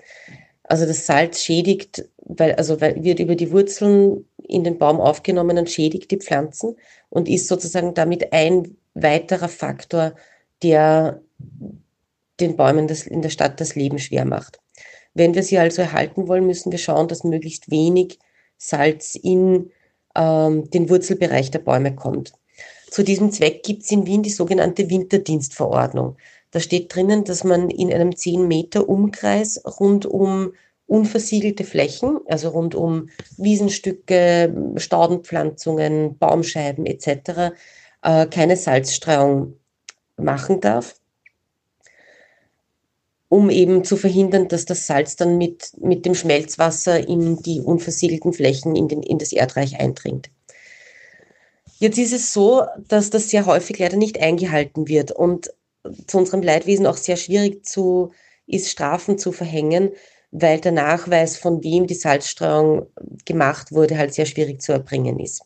Also 0.68 0.84
das 0.84 1.06
Salz 1.06 1.42
schädigt, 1.42 2.08
weil, 2.18 2.54
also 2.54 2.80
weil 2.80 3.02
wird 3.02 3.20
über 3.20 3.37
die 3.37 3.50
Wurzeln 3.50 4.26
in 4.37 4.64
den 4.64 4.78
Baum 4.78 5.00
aufgenommen 5.00 5.56
und 5.56 5.70
schädigt 5.70 6.10
die 6.10 6.18
Pflanzen 6.18 6.76
und 7.08 7.28
ist 7.28 7.48
sozusagen 7.48 7.94
damit 7.94 8.32
ein 8.32 8.76
weiterer 8.92 9.49
Faktor, 9.49 10.14
der 10.62 11.23
den 12.38 12.56
Bäumen 12.56 12.86
das, 12.86 13.06
in 13.06 13.23
der 13.23 13.30
Stadt 13.30 13.60
das 13.60 13.75
Leben 13.75 13.99
schwer 13.99 14.26
macht. 14.26 14.60
Wenn 15.14 15.34
wir 15.34 15.43
sie 15.43 15.58
also 15.58 15.82
erhalten 15.82 16.28
wollen, 16.28 16.47
müssen 16.47 16.71
wir 16.71 16.78
schauen, 16.78 17.08
dass 17.08 17.25
möglichst 17.25 17.71
wenig 17.71 18.19
Salz 18.58 19.14
in 19.14 19.71
ähm, 20.14 20.71
den 20.71 20.90
Wurzelbereich 20.90 21.50
der 21.50 21.60
Bäume 21.60 21.95
kommt. 21.95 22.32
Zu 22.90 23.02
diesem 23.02 23.30
Zweck 23.32 23.62
gibt 23.62 23.84
es 23.84 23.90
in 23.90 24.06
Wien 24.06 24.23
die 24.23 24.30
sogenannte 24.30 24.88
Winterdienstverordnung. 24.90 26.16
Da 26.50 26.61
steht 26.61 26.95
drinnen, 26.95 27.25
dass 27.25 27.45
man 27.45 27.71
in 27.71 27.93
einem 27.93 28.17
10 28.17 28.49
Meter 28.49 28.89
Umkreis 28.89 29.63
rund 29.80 30.06
um 30.06 30.52
unversiegelte 30.87 31.65
Flächen, 31.65 32.21
also 32.26 32.49
rund 32.49 32.75
um 32.75 33.11
Wiesenstücke, 33.37 34.73
Staudenpflanzungen, 34.76 36.17
Baumscheiben 36.19 36.87
etc., 36.87 37.54
äh, 38.02 38.26
keine 38.26 38.56
Salzstreuung 38.56 39.54
machen 40.17 40.61
darf 40.61 40.95
um 43.28 43.50
eben 43.50 43.84
zu 43.84 43.97
verhindern, 43.97 44.49
dass 44.49 44.65
das 44.65 44.87
Salz 44.87 45.17
dann 45.17 45.37
mit, 45.37 45.73
mit 45.78 46.06
dem 46.06 46.15
Schmelzwasser 46.15 47.06
in 47.06 47.37
die 47.43 47.61
unversiegelten 47.61 48.32
Flächen 48.32 48.75
in, 48.75 48.89
den, 48.89 49.02
in 49.02 49.19
das 49.19 49.32
Erdreich 49.32 49.78
eindringt. 49.78 50.30
Jetzt 51.78 51.99
ist 51.99 52.13
es 52.13 52.32
so, 52.32 52.65
dass 52.89 53.11
das 53.11 53.28
sehr 53.28 53.47
häufig 53.47 53.78
leider 53.78 53.97
nicht 53.97 54.21
eingehalten 54.21 54.89
wird 54.89 55.13
und 55.13 55.50
zu 56.06 56.18
unserem 56.18 56.42
Leidwesen 56.42 56.86
auch 56.86 56.96
sehr 56.96 57.16
schwierig 57.16 57.64
zu, 57.66 58.12
ist, 58.46 58.70
Strafen 58.70 59.18
zu 59.18 59.32
verhängen, 59.32 59.90
weil 60.30 60.60
der 60.60 60.72
Nachweis, 60.72 61.36
von 61.36 61.62
wem 61.62 61.86
die 61.86 61.94
Salzstreuung 61.94 62.86
gemacht 63.24 63.72
wurde, 63.72 63.96
halt 63.96 64.14
sehr 64.14 64.26
schwierig 64.26 64.60
zu 64.60 64.72
erbringen 64.72 65.18
ist. 65.20 65.42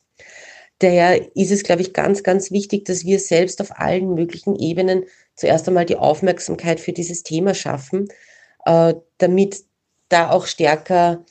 Daher 0.79 1.37
ist 1.37 1.53
es, 1.53 1.63
glaube 1.63 1.83
ich, 1.83 1.93
ganz, 1.93 2.25
ganz 2.25 2.51
wichtig, 2.51 2.85
dass 2.87 3.05
wir 3.05 3.21
selbst 3.21 3.61
auf 3.61 3.79
allen 3.79 4.15
möglichen 4.15 4.57
Ebenen 4.57 5.05
zuerst 5.37 5.69
einmal 5.69 5.87
die 5.87 5.97
Aufmerksamkeit 5.97 6.81
für 6.81 6.93
dieses 6.93 7.23
Thema 7.23 7.55
schaffen, 7.55 8.09
äh, 8.67 8.95
damit 9.19 9.63
da 10.09 10.31
auch 10.31 10.47
stärker 10.47 11.25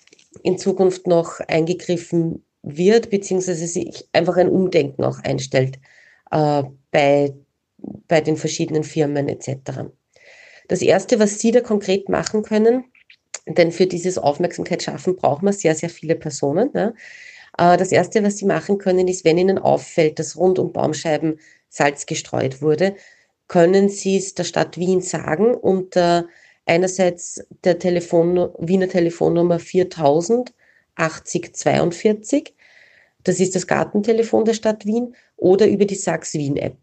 in 0.44 0.58
Zukunft 0.58 1.06
noch 1.06 1.42
eingegriffen 1.42 2.46
wird, 2.64 3.10
beziehungsweise 3.10 3.68
sich 3.68 4.08
einfach 4.14 4.38
ein 4.38 4.50
Umdenken 4.50 5.04
auch 5.04 5.20
einstellt 5.20 5.80
äh, 6.32 6.64
bei, 6.92 7.34
bei 8.08 8.22
den 8.22 8.38
verschiedenen 8.38 8.84
Firmen 8.84 9.28
etc. 9.28 9.90
Das 10.68 10.82
Erste, 10.82 11.20
was 11.20 11.40
Sie 11.40 11.52
da 11.52 11.62
konkret 11.62 12.10
machen 12.10 12.44
können, 12.44 12.86
denn 13.48 13.72
für 13.72 13.88
dieses 13.88 14.18
Aufmerksamkeit 14.18 14.84
schaffen 14.84 15.16
braucht 15.16 15.44
man 15.44 15.54
sehr, 15.54 15.76
sehr 15.76 15.90
viele 15.90 16.16
Personen. 16.16 16.70
Ne? 16.74 16.94
Das 17.58 17.92
Erste, 17.92 18.24
was 18.24 18.38
Sie 18.38 18.46
machen 18.46 18.78
können, 18.78 19.08
ist, 19.08 19.26
wenn 19.26 19.38
Ihnen 19.38 19.58
auffällt, 19.58 20.20
dass 20.20 20.38
rund 20.38 20.60
um 20.60 20.72
Baumscheiben 20.72 21.40
Salz 21.70 22.06
gestreut 22.06 22.62
wurde, 22.62 22.96
können 23.48 23.90
Sie 23.90 24.18
es 24.18 24.34
der 24.36 24.44
Stadt 24.44 24.78
Wien 24.78 25.02
sagen 25.02 25.54
unter 25.56 26.28
einerseits 26.66 27.46
der 27.64 27.80
Telefon, 27.80 28.50
Wiener 28.60 28.88
Telefonnummer 28.88 29.60
4000 29.60 30.54
80 30.96 31.56
42. 31.56 32.56
Das 33.24 33.40
ist 33.40 33.56
das 33.56 33.68
Gartentelefon 33.68 34.46
der 34.46 34.54
Stadt 34.54 34.86
Wien 34.86 35.16
oder 35.38 35.68
über 35.68 35.86
die 35.86 35.96
Sachs 35.96 36.34
Wien 36.34 36.58
App. 36.58 36.78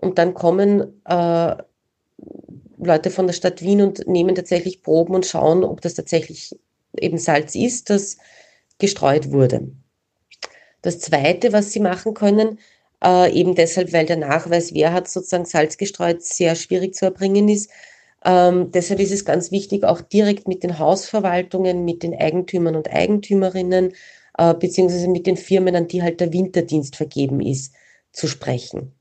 Und 0.00 0.18
dann 0.18 0.34
kommen 0.34 1.02
äh, 1.04 1.56
Leute 2.78 3.10
von 3.10 3.26
der 3.26 3.34
Stadt 3.34 3.62
Wien 3.62 3.82
und 3.82 4.06
nehmen 4.06 4.34
tatsächlich 4.34 4.82
Proben 4.82 5.14
und 5.14 5.26
schauen, 5.26 5.64
ob 5.64 5.80
das 5.80 5.94
tatsächlich 5.94 6.58
eben 6.96 7.18
Salz 7.18 7.54
ist, 7.54 7.90
das 7.90 8.16
gestreut 8.78 9.32
wurde. 9.32 9.72
Das 10.82 11.00
Zweite, 11.00 11.52
was 11.52 11.72
Sie 11.72 11.80
machen 11.80 12.14
können, 12.14 12.58
äh, 13.04 13.32
eben 13.32 13.54
deshalb, 13.54 13.92
weil 13.92 14.06
der 14.06 14.16
Nachweis, 14.16 14.74
wer 14.74 14.92
hat 14.92 15.08
sozusagen 15.08 15.44
Salz 15.44 15.76
gestreut, 15.76 16.22
sehr 16.22 16.54
schwierig 16.54 16.94
zu 16.94 17.04
erbringen 17.06 17.48
ist. 17.48 17.70
Ähm, 18.24 18.70
deshalb 18.72 19.00
ist 19.00 19.12
es 19.12 19.24
ganz 19.24 19.50
wichtig, 19.50 19.84
auch 19.84 20.00
direkt 20.00 20.48
mit 20.48 20.62
den 20.62 20.78
Hausverwaltungen, 20.78 21.84
mit 21.84 22.02
den 22.02 22.14
Eigentümern 22.14 22.76
und 22.76 22.90
Eigentümerinnen, 22.90 23.92
äh, 24.38 24.54
beziehungsweise 24.54 25.08
mit 25.08 25.26
den 25.26 25.36
Firmen, 25.36 25.76
an 25.76 25.88
die 25.88 26.02
halt 26.02 26.20
der 26.20 26.32
Winterdienst 26.32 26.96
vergeben 26.96 27.40
ist, 27.40 27.74
zu 28.12 28.26
sprechen. 28.26 28.92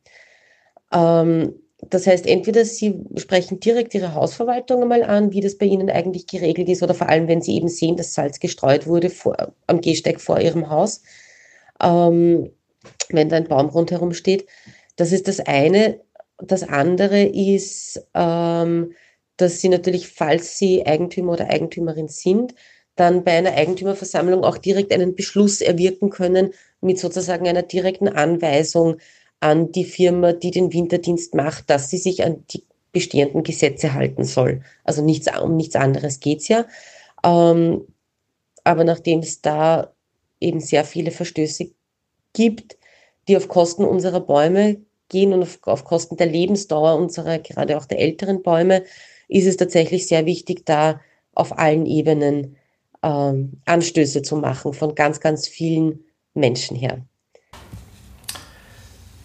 Ähm, 0.91 1.53
das 1.89 2.07
heißt, 2.07 2.25
entweder 2.25 2.65
Sie 2.65 3.03
sprechen 3.17 3.59
direkt 3.59 3.93
Ihre 3.93 4.15
Hausverwaltung 4.15 4.81
einmal 4.81 5.03
an, 5.03 5.31
wie 5.31 5.41
das 5.41 5.57
bei 5.57 5.67
Ihnen 5.67 5.89
eigentlich 5.89 6.27
geregelt 6.27 6.69
ist, 6.69 6.81
oder 6.83 6.93
vor 6.93 7.09
allem, 7.09 7.27
wenn 7.27 7.41
Sie 7.41 7.55
eben 7.55 7.67
sehen, 7.67 7.97
dass 7.97 8.13
Salz 8.13 8.39
gestreut 8.39 8.87
wurde 8.87 9.09
vor, 9.09 9.53
am 9.67 9.81
Gehsteig 9.81 10.19
vor 10.19 10.39
Ihrem 10.39 10.69
Haus. 10.69 11.03
Ähm, 11.81 12.51
wenn 13.09 13.29
da 13.29 13.37
ein 13.37 13.47
Baum 13.47 13.67
rundherum 13.69 14.13
steht. 14.13 14.47
Das 14.95 15.11
ist 15.11 15.27
das 15.27 15.39
eine. 15.39 16.01
Das 16.39 16.63
andere 16.63 17.23
ist, 17.23 18.01
ähm, 18.13 18.93
dass 19.37 19.61
Sie 19.61 19.69
natürlich, 19.69 20.07
falls 20.09 20.57
Sie 20.57 20.85
Eigentümer 20.85 21.33
oder 21.33 21.49
Eigentümerin 21.49 22.07
sind, 22.07 22.55
dann 22.95 23.23
bei 23.23 23.33
einer 23.33 23.53
Eigentümerversammlung 23.53 24.43
auch 24.43 24.57
direkt 24.57 24.91
einen 24.91 25.15
Beschluss 25.15 25.61
erwirken 25.61 26.09
können 26.09 26.53
mit 26.81 26.99
sozusagen 26.99 27.47
einer 27.47 27.61
direkten 27.61 28.07
Anweisung 28.07 28.97
an 29.39 29.71
die 29.71 29.85
Firma, 29.85 30.33
die 30.33 30.51
den 30.51 30.73
Winterdienst 30.73 31.35
macht, 31.35 31.69
dass 31.69 31.89
sie 31.89 31.97
sich 31.97 32.23
an 32.23 32.43
die 32.51 32.63
bestehenden 32.91 33.43
Gesetze 33.43 33.93
halten 33.93 34.23
soll. 34.23 34.61
Also 34.83 35.03
nichts, 35.03 35.27
um 35.39 35.55
nichts 35.55 35.75
anderes 35.75 36.19
geht's 36.19 36.47
ja. 36.47 36.65
Ähm, 37.23 37.85
aber 38.63 38.83
nachdem 38.83 39.19
es 39.19 39.41
da 39.41 39.93
eben 40.39 40.59
sehr 40.59 40.83
viele 40.83 41.11
Verstöße 41.11 41.71
gibt, 42.33 42.77
die 43.27 43.37
auf 43.37 43.47
Kosten 43.47 43.85
unserer 43.85 44.19
Bäume 44.19 44.77
gehen 45.09 45.33
und 45.33 45.43
auf, 45.43 45.59
auf 45.63 45.83
Kosten 45.83 46.17
der 46.17 46.27
Lebensdauer 46.27 46.95
unserer, 46.95 47.39
gerade 47.39 47.77
auch 47.77 47.85
der 47.85 47.99
älteren 47.99 48.41
Bäume, 48.41 48.83
ist 49.27 49.47
es 49.47 49.57
tatsächlich 49.57 50.07
sehr 50.07 50.25
wichtig, 50.25 50.65
da 50.65 51.01
auf 51.33 51.57
allen 51.57 51.85
Ebenen 51.85 52.57
ähm, 53.03 53.61
Anstöße 53.65 54.21
zu 54.21 54.37
machen 54.37 54.73
von 54.73 54.95
ganz, 54.95 55.19
ganz 55.19 55.47
vielen 55.47 56.03
Menschen 56.33 56.75
her. 56.75 57.05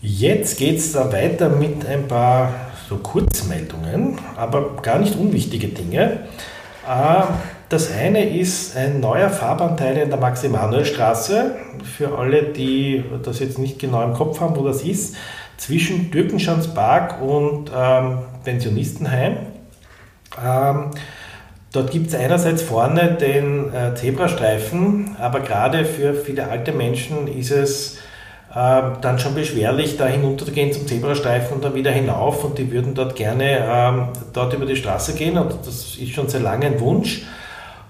Jetzt 0.05 0.59
geht 0.59 0.79
es 0.79 0.97
weiter 0.97 1.49
mit 1.49 1.87
ein 1.87 2.09
paar 2.09 2.53
so 2.89 2.97
Kurzmeldungen, 2.97 4.19
aber 4.37 4.75
gar 4.83 4.99
nicht 4.99 5.17
unwichtige 5.17 5.69
Dinge. 5.69 6.25
Äh, 6.89 7.23
das 7.69 7.93
eine 7.93 8.29
ist 8.29 8.77
ein 8.77 8.99
neuer 8.99 9.31
Fahrbahnteil 9.31 9.97
in 9.99 10.11
der 10.11 10.19
Max-Emanuel-Straße. 10.19 11.55
Für 11.85 12.19
alle, 12.19 12.43
die 12.43 13.05
das 13.23 13.39
jetzt 13.39 13.61
nicht 13.61 13.79
genau 13.79 14.03
im 14.03 14.13
Kopf 14.13 14.41
haben, 14.41 14.57
wo 14.57 14.67
das 14.67 14.83
ist, 14.83 15.15
zwischen 15.57 16.11
Türkenschanzpark 16.11 17.23
und 17.23 17.71
ähm, 17.73 18.19
Pensionistenheim. 18.43 19.37
Ähm, 20.45 20.91
Dort 21.73 21.91
gibt 21.91 22.09
es 22.09 22.15
einerseits 22.15 22.61
vorne 22.61 23.17
den 23.19 23.73
äh, 23.73 23.95
Zebrastreifen, 23.95 25.17
aber 25.19 25.41
gerade 25.41 25.87
für 25.87 26.13
viele 26.13 26.49
alte 26.51 26.73
Menschen 26.73 27.27
ist 27.29 27.51
es 27.51 27.99
dann 28.55 29.19
schon 29.19 29.35
beschwerlich, 29.35 29.97
da 29.97 30.07
hinunterzugehen 30.07 30.73
zum 30.73 30.87
Zebrastreifen 30.87 31.57
und 31.57 31.65
dann 31.65 31.75
wieder 31.75 31.91
hinauf 31.91 32.45
und 32.45 32.59
die 32.59 32.71
würden 32.71 32.95
dort 32.95 33.17
gerne 33.17 33.65
ähm, 33.67 34.09
dort 34.33 34.53
über 34.53 34.67
die 34.67 34.77
Straße 34.77 35.15
gehen 35.15 35.39
und 35.39 35.55
das 35.65 35.97
ist 35.97 36.11
schon 36.11 36.29
sehr 36.29 36.41
lange 36.41 36.67
ein 36.67 36.81
Wunsch. 36.81 37.23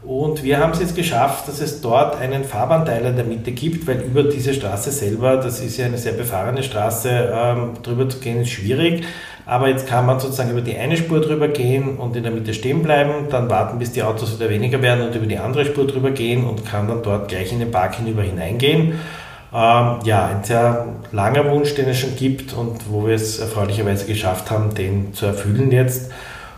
Und 0.05 0.42
wir 0.42 0.59
haben 0.59 0.72
es 0.72 0.81
jetzt 0.81 0.96
geschafft, 0.96 1.46
dass 1.46 1.61
es 1.61 1.81
dort 1.81 2.20
einen 2.20 2.42
Fahrbahnteil 2.42 3.05
in 3.05 3.14
der 3.14 3.25
Mitte 3.25 3.53
gibt, 3.53 3.87
weil 3.87 4.01
über 4.01 4.25
diese 4.25 4.53
Straße 4.53 4.90
selber, 4.90 5.37
das 5.37 5.61
ist 5.61 5.77
ja 5.77 5.87
eine 5.87 5.98
sehr 5.98 6.12
befahrene 6.12 6.64
Straße, 6.64 7.33
ähm, 7.33 7.75
drüber 7.83 8.09
zu 8.09 8.18
gehen 8.18 8.40
ist 8.40 8.51
schwierig. 8.51 9.05
Aber 9.46 9.68
jetzt 9.68 9.88
kann 9.88 10.07
man 10.07 10.18
sozusagen 10.18 10.51
über 10.51 10.61
die 10.61 10.77
eine 10.77 10.96
Spur 10.96 11.20
drüber 11.20 11.48
gehen 11.48 11.98
und 11.98 12.16
in 12.16 12.22
der 12.22 12.33
Mitte 12.33 12.55
stehen 12.55 12.83
bleiben, 12.83 13.29
dann 13.31 13.51
warten, 13.51 13.79
bis 13.79 13.92
die 13.92 14.03
Autos 14.03 14.38
wieder 14.38 14.51
weniger 14.51 14.83
werden 14.83 15.07
und 15.07 15.14
über 15.14 15.27
die 15.27 15.38
andere 15.38 15.64
Spur 15.64 15.87
drüber 15.87 16.11
gehen 16.11 16.44
und 16.44 16.64
kann 16.64 16.88
dann 16.88 17.03
dort 17.03 17.29
gleich 17.29 17.53
in 17.53 17.59
den 17.59 17.70
Park 17.70 17.96
hinüber 17.96 18.22
hineingehen. 18.22 19.01
Ähm, 19.55 19.99
ja, 20.05 20.27
ein 20.27 20.45
sehr 20.45 20.87
langer 21.12 21.51
Wunsch, 21.51 21.75
den 21.75 21.88
es 21.88 21.99
schon 21.99 22.17
gibt 22.17 22.55
und 22.55 22.91
wo 22.91 23.07
wir 23.07 23.15
es 23.15 23.38
erfreulicherweise 23.38 24.07
geschafft 24.07 24.51
haben, 24.51 24.75
den 24.75 25.12
zu 25.12 25.27
erfüllen 25.27 25.71
jetzt. 25.71 26.11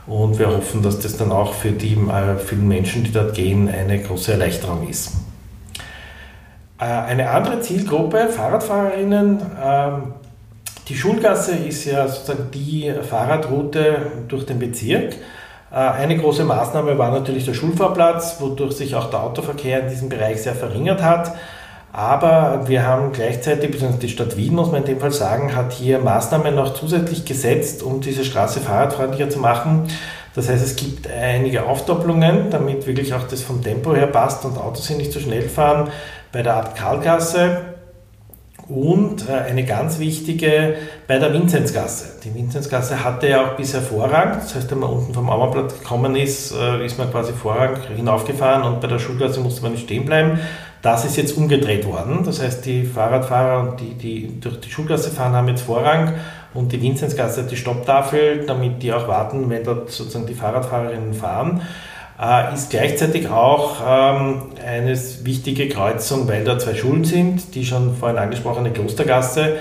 Und 0.07 0.39
wir 0.39 0.49
hoffen, 0.49 0.83
dass 0.83 1.01
das 1.01 1.17
dann 1.17 1.33
auch 1.33 1.55
für 1.55 1.73
die 1.73 1.95
äh, 1.95 2.37
vielen 2.37 2.69
Menschen, 2.69 3.05
die 3.05 3.13
dort 3.13 3.35
gehen, 3.35 3.69
eine 3.69 4.01
große 4.01 4.33
Erleichterung 4.33 4.89
ist. 4.89 5.13
Äh, 6.79 6.85
eine 6.85 7.31
andere 7.31 7.61
Zielgruppe, 7.61 8.29
Fahrradfahrerinnen, 8.29 9.41
ähm, 9.63 10.13
die 10.89 10.95
Schulgasse 10.95 11.57
ist 11.57 11.87
ja 11.87 12.07
sozusagen 12.07 12.51
die 12.53 12.93
Fahrradroute 13.09 13.97
durch 14.29 14.45
den 14.45 14.59
Bezirk. 14.59 15.15
Äh, 15.73 15.77
eine 15.77 16.19
große 16.19 16.45
Maßnahme 16.45 16.99
war 16.99 17.11
natürlich 17.11 17.47
der 17.47 17.55
Schulfahrplatz, 17.55 18.37
wodurch 18.41 18.75
sich 18.75 18.95
auch 18.95 19.09
der 19.09 19.23
Autoverkehr 19.23 19.81
in 19.81 19.89
diesem 19.89 20.11
Bereich 20.11 20.43
sehr 20.43 20.55
verringert 20.55 21.03
hat. 21.03 21.35
Aber 21.97 22.67
wir 22.67 22.85
haben 22.85 23.13
gleichzeitig, 23.13 23.71
beziehungsweise 23.71 24.01
die 24.01 24.09
Stadt 24.09 24.37
Wien, 24.37 24.57
muss 24.57 24.73
man 24.73 24.81
in 24.81 24.87
dem 24.87 24.99
Fall 24.99 25.13
sagen, 25.13 25.55
hat 25.55 25.73
hier 25.73 26.01
Maßnahmen 26.01 26.53
noch 26.53 26.75
zusätzlich 26.75 27.25
gesetzt, 27.25 27.85
um 27.85 28.01
diese 28.01 28.25
Straße 28.25 28.59
fahrradfreundlicher 28.59 29.31
zu 29.31 29.39
machen. 29.39 29.85
Das 30.35 30.49
heißt, 30.49 30.65
es 30.65 30.75
gibt 30.75 31.09
einige 31.09 31.67
Aufdoppelungen, 31.67 32.51
damit 32.51 32.89
wirklich 32.89 33.15
auch 33.15 33.29
das 33.29 33.43
vom 33.43 33.63
Tempo 33.63 33.95
her 33.95 34.09
passt 34.09 34.45
und 34.45 34.59
Autos 34.59 34.89
hier 34.89 34.97
nicht 34.97 35.13
so 35.13 35.21
schnell 35.21 35.49
fahren. 35.49 35.89
Bei 36.33 36.43
der 36.43 36.57
Abt 36.57 36.77
Karlgasse 36.77 37.61
und 38.69 39.29
äh, 39.29 39.33
eine 39.33 39.65
ganz 39.65 40.01
wichtige 40.01 40.75
bei 41.07 41.21
der 41.21 41.33
Vinzenzgasse. 41.33 42.21
Die 42.25 42.35
Vinzenzgasse 42.35 43.05
hatte 43.05 43.29
ja 43.29 43.47
auch 43.47 43.57
bisher 43.57 43.83
Vorrang, 43.83 44.33
das 44.41 44.57
heißt, 44.57 44.69
wenn 44.73 44.81
man 44.81 44.91
unten 44.91 45.15
vom 45.15 45.31
Auerblatt 45.31 45.79
gekommen 45.81 46.17
ist, 46.17 46.53
äh, 46.57 46.85
ist 46.85 46.99
man 46.99 47.09
quasi 47.13 47.33
Vorrang 47.33 47.77
hinaufgefahren 47.95 48.65
und 48.65 48.81
bei 48.81 48.89
der 48.89 48.99
Schulgasse 48.99 49.39
musste 49.39 49.63
man 49.63 49.73
nicht 49.73 49.85
stehen 49.85 50.07
bleiben. 50.07 50.41
Das 50.85 51.07
ist 51.07 51.17
jetzt 51.17 51.39
umgedreht 51.39 51.87
worden. 51.87 52.25
Das 52.27 52.43
heißt, 52.43 52.67
die 52.67 52.85
Fahrradfahrer 52.85 53.71
und 53.71 53.81
die, 53.81 53.95
die 53.95 54.39
durch 54.39 54.61
die 54.61 54.71
Schulgasse 54.71 55.11
fahren, 55.11 55.33
haben 55.33 55.49
jetzt 55.49 55.63
Vorrang 55.63 56.13
und 56.53 56.73
die 56.73 56.83
Vinzenzgasse 56.83 57.45
hat 57.45 57.51
die 57.51 57.57
Stopptafel, 57.57 58.45
damit 58.47 58.83
die 58.83 58.93
auch 58.93 59.09
warten, 59.09 59.49
wenn 59.49 59.65
dort 59.65 59.91
sozusagen 59.91 60.27
die 60.27 60.35
Fahrradfahrerinnen 60.35 61.15
fahren. 61.15 61.63
Äh, 62.21 62.53
ist 62.53 62.69
gleichzeitig 62.69 63.31
auch 63.31 63.77
ähm, 63.81 64.43
eine 64.63 64.95
wichtige 65.23 65.71
Kreuzung, 65.71 66.29
weil 66.29 66.45
da 66.45 66.59
zwei 66.59 66.75
Schulen 66.75 67.05
sind, 67.05 67.55
die 67.55 67.65
schon 67.65 67.97
vorhin 67.97 68.19
angesprochene 68.19 68.71
Klostergasse 68.71 69.57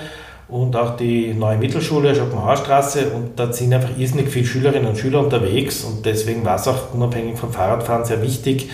und 0.48 0.76
auch 0.76 0.98
die 0.98 1.32
neue 1.32 1.56
Mittelschule 1.56 2.14
Schopenhauerstraße 2.14 3.08
und 3.08 3.40
da 3.40 3.50
sind 3.50 3.72
einfach 3.72 3.96
irrsinnig 3.96 4.28
viele 4.28 4.44
Schülerinnen 4.44 4.90
und 4.90 4.98
Schüler 4.98 5.20
unterwegs 5.20 5.84
und 5.84 6.04
deswegen 6.04 6.44
war 6.44 6.56
es 6.56 6.68
auch 6.68 6.92
unabhängig 6.92 7.38
vom 7.38 7.50
Fahrradfahren 7.50 8.04
sehr 8.04 8.20
wichtig, 8.20 8.68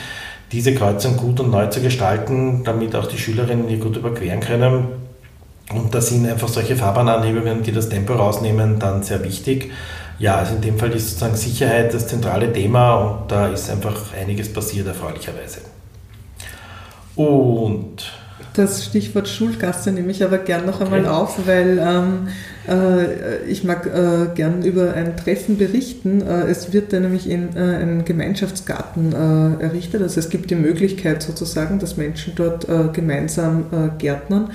diese 0.53 0.75
Kreuzung 0.75 1.17
gut 1.17 1.41
und 1.41 1.51
neu 1.51 1.67
zu 1.67 1.81
gestalten, 1.81 2.63
damit 2.65 2.97
auch 2.97 3.07
die 3.07 3.19
Schülerinnen 3.19 3.69
hier 3.69 3.79
gut 3.79 3.97
überqueren 3.97 4.41
können. 4.41 4.89
Und 5.73 5.95
da 5.95 6.01
sind 6.01 6.29
einfach 6.29 6.49
solche 6.49 6.75
Fahrbahnanhebungen, 6.75 7.63
die 7.63 7.73
das 7.73 7.89
Tempo 7.89 8.15
rausnehmen, 8.15 8.79
dann 8.79 9.03
sehr 9.03 9.23
wichtig. 9.25 9.71
Ja, 10.19 10.37
also 10.37 10.57
in 10.57 10.61
dem 10.61 10.79
Fall 10.79 10.91
ist 10.93 11.11
sozusagen 11.11 11.37
Sicherheit 11.37 11.95
das 11.95 12.09
zentrale 12.09 12.53
Thema 12.53 12.95
und 12.97 13.31
da 13.33 13.47
ist 13.49 13.71
einfach 13.71 14.13
einiges 14.13 14.53
passiert, 14.53 14.87
erfreulicherweise. 14.87 15.61
Und 17.15 18.13
das 18.55 18.85
Stichwort 18.85 19.29
Schulgasse 19.29 19.93
nehme 19.93 20.11
ich 20.11 20.25
aber 20.25 20.39
gern 20.39 20.67
noch 20.67 20.81
einmal 20.81 21.01
okay. 21.01 21.09
auf, 21.09 21.47
weil 21.47 21.79
ähm, 21.79 22.29
äh, 22.60 22.60
ich 23.49 23.65
mag 23.65 23.87
äh, 23.87 24.35
gern 24.35 24.63
über 24.63 24.95
ein 24.95 25.17
Treffen 25.17 25.59
berichten. 25.59 26.23
Äh, 26.23 26.45
es 26.45 26.73
wird 26.73 26.93
da 26.93 27.01
nämlich 27.01 27.29
in 27.29 27.57
äh, 27.57 27.61
ein 27.61 28.05
Gemeinschaftsgarten 28.05 29.13
äh, 29.13 29.63
errichtet. 29.63 30.03
Also 30.03 30.21
es 30.21 30.31
gibt 30.31 30.51
die 30.51 30.57
Möglichkeit 30.57 31.23
sozusagen, 31.23 31.79
dass 31.81 31.97
Menschen 31.97 32.35
dort 32.37 32.69
äh, 32.69 32.89
gemeinsam 32.93 33.67
gärtnern. 33.99 34.51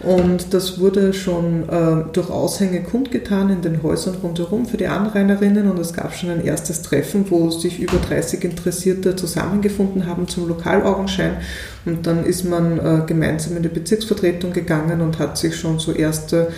Und 0.00 0.52
das 0.52 0.78
wurde 0.78 1.14
schon 1.14 1.68
äh, 1.68 2.04
durch 2.12 2.28
Aushänge 2.28 2.82
kundgetan 2.82 3.48
in 3.48 3.62
den 3.62 3.82
Häusern 3.82 4.16
rundherum 4.22 4.66
für 4.66 4.76
die 4.76 4.88
Anrainerinnen 4.88 5.70
und 5.70 5.78
es 5.78 5.94
gab 5.94 6.14
schon 6.14 6.28
ein 6.28 6.44
erstes 6.44 6.82
Treffen, 6.82 7.24
wo 7.30 7.50
sich 7.50 7.80
über 7.80 7.96
30 7.96 8.44
Interessierte 8.44 9.16
zusammengefunden 9.16 10.06
haben 10.06 10.28
zum 10.28 10.48
Lokalaugenschein 10.48 11.38
und 11.86 12.06
dann 12.06 12.26
ist 12.26 12.44
man 12.44 12.78
äh, 12.78 13.06
gemeinsam 13.06 13.56
in 13.56 13.62
die 13.62 13.70
Bezirksvertretung 13.70 14.52
gegangen 14.52 15.00
und 15.00 15.18
hat 15.18 15.38
sich 15.38 15.56
schon 15.56 15.78
so 15.78 15.92
erste 15.92 16.48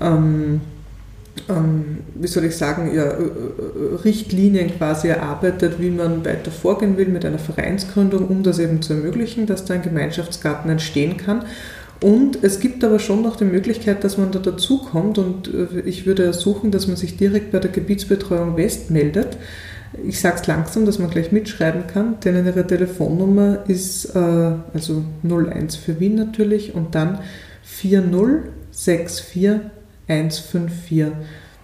ähm, 0.00 0.60
ähm, 1.48 1.98
wie 2.14 2.26
soll 2.26 2.44
ich 2.44 2.56
sagen, 2.56 2.94
ja, 2.94 3.04
äh, 3.04 3.22
äh, 3.22 3.96
Richtlinien 4.04 4.70
quasi 4.76 5.08
erarbeitet, 5.08 5.74
wie 5.78 5.90
man 5.90 6.24
weiter 6.24 6.50
vorgehen 6.50 6.96
will 6.96 7.08
mit 7.08 7.24
einer 7.24 7.38
Vereinsgründung, 7.38 8.28
um 8.28 8.42
das 8.42 8.58
eben 8.58 8.82
zu 8.82 8.94
ermöglichen, 8.94 9.46
dass 9.46 9.64
da 9.64 9.74
ein 9.74 9.82
Gemeinschaftsgarten 9.82 10.70
entstehen 10.70 11.16
kann. 11.16 11.44
Und 12.00 12.42
es 12.42 12.60
gibt 12.60 12.84
aber 12.84 12.98
schon 12.98 13.22
noch 13.22 13.36
die 13.36 13.44
Möglichkeit, 13.44 14.04
dass 14.04 14.16
man 14.16 14.30
da 14.30 14.38
dazukommt 14.38 15.18
und 15.18 15.52
äh, 15.52 15.80
ich 15.80 16.06
würde 16.06 16.24
ersuchen, 16.24 16.70
dass 16.70 16.86
man 16.86 16.96
sich 16.96 17.16
direkt 17.16 17.52
bei 17.52 17.58
der 17.58 17.70
Gebietsbetreuung 17.70 18.56
West 18.56 18.90
meldet. 18.90 19.36
Ich 20.06 20.20
sage 20.20 20.36
es 20.40 20.46
langsam, 20.46 20.86
dass 20.86 20.98
man 20.98 21.10
gleich 21.10 21.30
mitschreiben 21.30 21.86
kann, 21.86 22.20
denn 22.24 22.46
ihre 22.46 22.66
Telefonnummer 22.66 23.64
ist 23.68 24.06
äh, 24.14 24.18
also 24.72 25.04
01 25.22 25.76
für 25.76 26.00
Wien 26.00 26.14
natürlich 26.14 26.74
und 26.74 26.94
dann 26.94 27.20
4064154. 30.08 31.12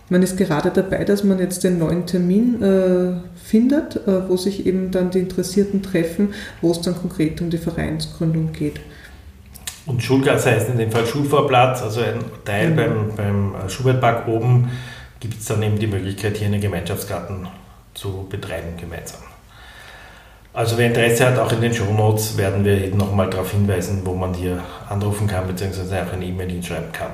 Man 0.08 0.24
ist 0.24 0.36
gerade 0.36 0.70
dabei, 0.70 1.04
dass 1.04 1.22
man 1.22 1.38
jetzt 1.38 1.62
den 1.62 1.78
neuen 1.78 2.04
Termin 2.04 2.60
äh, 2.60 3.12
findet, 3.44 3.96
äh, 4.08 4.28
wo 4.28 4.36
sich 4.36 4.66
eben 4.66 4.90
dann 4.90 5.10
die 5.10 5.20
Interessierten 5.20 5.82
treffen, 5.82 6.34
wo 6.60 6.72
es 6.72 6.80
dann 6.80 6.96
konkret 6.96 7.40
um 7.40 7.48
die 7.48 7.58
Vereinsgründung 7.58 8.52
geht. 8.52 8.80
Und 9.86 10.02
Schulgasse 10.02 10.50
heißt 10.50 10.68
in 10.68 10.78
dem 10.78 10.90
Fall 10.90 11.06
Schulvorplatz, 11.06 11.82
also 11.82 12.00
ein 12.00 12.24
Teil 12.44 12.70
mhm. 12.70 12.76
beim, 12.76 13.16
beim 13.16 13.54
äh, 13.54 13.68
Schubertpark 13.68 14.26
oben 14.26 14.70
gibt 15.20 15.38
es 15.38 15.44
dann 15.44 15.62
eben 15.62 15.78
die 15.78 15.86
Möglichkeit, 15.86 16.36
hier 16.36 16.48
einen 16.48 16.60
Gemeinschaftsgarten 16.60 17.46
zu 17.94 18.26
betreiben 18.28 18.76
gemeinsam. 18.80 19.20
Also 20.52 20.76
wer 20.76 20.88
Interesse 20.88 21.26
hat, 21.26 21.38
auch 21.38 21.52
in 21.52 21.60
den 21.60 21.72
Shownotes 21.72 22.36
werden 22.36 22.64
wir 22.64 22.84
eben 22.84 22.96
nochmal 22.96 23.30
darauf 23.30 23.52
hinweisen, 23.52 24.00
wo 24.04 24.14
man 24.14 24.34
hier 24.34 24.60
anrufen 24.88 25.28
kann, 25.28 25.46
beziehungsweise 25.46 26.02
auch 26.02 26.12
eine 26.12 26.24
E-Mail 26.24 26.50
hinschreiben 26.50 26.90
kann. 26.90 27.12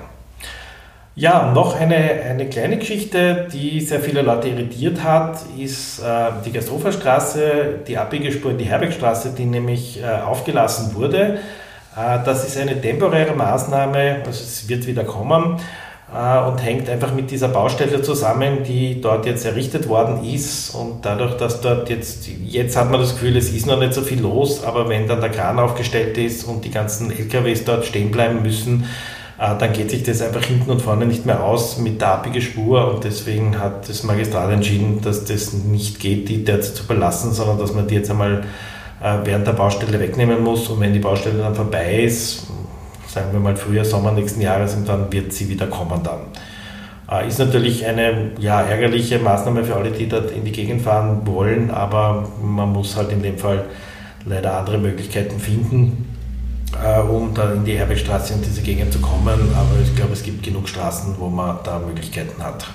Ja, 1.19 1.51
noch 1.51 1.75
eine, 1.75 1.97
eine 1.97 2.47
kleine 2.47 2.77
Geschichte, 2.77 3.49
die 3.51 3.81
sehr 3.81 4.01
viele 4.01 4.21
Leute 4.21 4.49
irritiert 4.49 5.03
hat, 5.03 5.39
ist 5.59 6.01
äh, 6.01 6.05
die 6.45 6.53
Gastroferstraße, 6.53 7.81
die 7.89 7.97
Abbiegerspur 7.97 8.51
in 8.51 8.59
die 8.59 8.67
Herbergstraße, 8.67 9.31
die 9.31 9.47
nämlich 9.47 9.99
äh, 10.03 10.21
aufgelassen 10.21 10.95
wurde. 10.95 11.39
Äh, 11.97 12.19
das 12.23 12.47
ist 12.47 12.59
eine 12.59 12.79
temporäre 12.79 13.35
Maßnahme, 13.35 14.17
also 14.27 14.43
es 14.43 14.69
wird 14.69 14.87
wieder 14.87 15.05
kommen 15.05 15.59
äh, 16.15 16.39
und 16.47 16.63
hängt 16.63 16.91
einfach 16.91 17.15
mit 17.15 17.31
dieser 17.31 17.49
Baustelle 17.49 18.03
zusammen, 18.03 18.63
die 18.63 19.01
dort 19.01 19.25
jetzt 19.25 19.47
errichtet 19.47 19.89
worden 19.89 20.23
ist. 20.23 20.75
Und 20.75 21.07
dadurch, 21.07 21.39
dass 21.39 21.63
dort 21.63 21.89
jetzt, 21.89 22.29
jetzt 22.45 22.77
hat 22.77 22.91
man 22.91 23.01
das 23.01 23.15
Gefühl, 23.15 23.39
es 23.39 23.51
ist 23.55 23.65
noch 23.65 23.81
nicht 23.81 23.95
so 23.95 24.03
viel 24.03 24.21
los, 24.21 24.63
aber 24.63 24.87
wenn 24.91 25.09
dann 25.09 25.23
der 25.23 25.31
Kran 25.31 25.59
aufgestellt 25.59 26.19
ist 26.19 26.45
und 26.45 26.67
die 26.67 26.71
ganzen 26.71 27.11
LKWs 27.11 27.65
dort 27.65 27.87
stehen 27.87 28.11
bleiben 28.11 28.43
müssen, 28.43 28.85
dann 29.39 29.73
geht 29.73 29.91
sich 29.91 30.03
das 30.03 30.23
einfach 30.23 30.45
hinten 30.45 30.71
und 30.71 30.81
vorne 30.81 31.05
nicht 31.05 31.27
mehr 31.27 31.45
aus 31.45 31.77
mit 31.79 32.01
der 32.01 32.09
abige 32.09 32.41
Spur 32.41 32.95
und 32.95 33.05
deswegen 33.05 33.59
hat 33.59 33.89
das 33.89 34.03
Magistrat 34.03 34.51
entschieden, 34.51 35.01
dass 35.03 35.25
das 35.27 35.53
nicht 35.53 36.01
geht, 36.01 36.29
die 36.29 36.43
derzeit 36.43 36.75
zu 36.75 36.87
belassen, 36.87 37.33
sondern 37.33 37.59
dass 37.59 37.75
man 37.75 37.87
die 37.87 37.97
jetzt 37.97 38.11
einmal 38.11 38.45
äh, 39.03 39.19
während 39.25 39.47
der 39.47 39.53
Baustelle 39.53 40.01
wegnehmen 40.01 40.43
muss 40.43 40.69
und 40.69 40.81
wenn 40.81 40.95
die 40.95 41.01
Baustelle 41.01 41.39
dann 41.39 41.55
vorbei 41.55 42.03
ist, 42.05 42.47
sagen 43.07 43.29
wir 43.33 43.41
mal 43.41 43.57
Frühjahr, 43.57 43.85
Sommer 43.85 44.13
nächsten 44.13 44.41
Jahres, 44.41 44.77
dann 44.87 45.13
wird 45.13 45.33
sie 45.33 45.51
wieder 45.51 45.67
kommen 45.67 46.01
dann. 46.03 46.21
Äh, 47.11 47.29
ist 47.29 47.39
natürlich 47.39 47.85
eine 47.85 48.33
ja, 48.39 48.63
ärgerliche 48.63 49.19
Maßnahme 49.19 49.65
für 49.65 49.77
alle, 49.77 49.91
die 49.91 50.09
dort 50.09 50.31
in 50.31 50.45
die 50.45 50.53
Gegend 50.53 50.81
fahren 50.81 51.27
wollen, 51.27 51.71
aber 51.71 52.27
man 52.43 52.73
muss 52.73 52.97
halt 52.97 53.13
in 53.13 53.23
dem 53.23 53.37
Fall 53.37 53.65
leider 54.25 54.59
andere 54.59 54.79
Möglichkeiten 54.79 55.39
finden, 55.39 56.06
äh, 56.85 57.01
um 57.01 57.33
dann 57.35 57.57
in 57.57 57.65
die 57.65 57.79
Herbergstraße 57.79 58.35
und 58.35 58.45
diese 58.45 58.63
Gegend 58.63 58.93
zu 58.93 59.01
kommen. 59.01 59.55
Aber 59.55 59.81
ich 59.83 59.95
glaube, 59.95 60.13
es 60.13 60.23
gibt 60.23 60.43
genug 60.43 60.69
Straßen, 60.69 61.15
wo 61.19 61.29
man 61.29 61.59
da 61.65 61.79
Möglichkeiten 61.79 62.43
hat. 62.43 62.67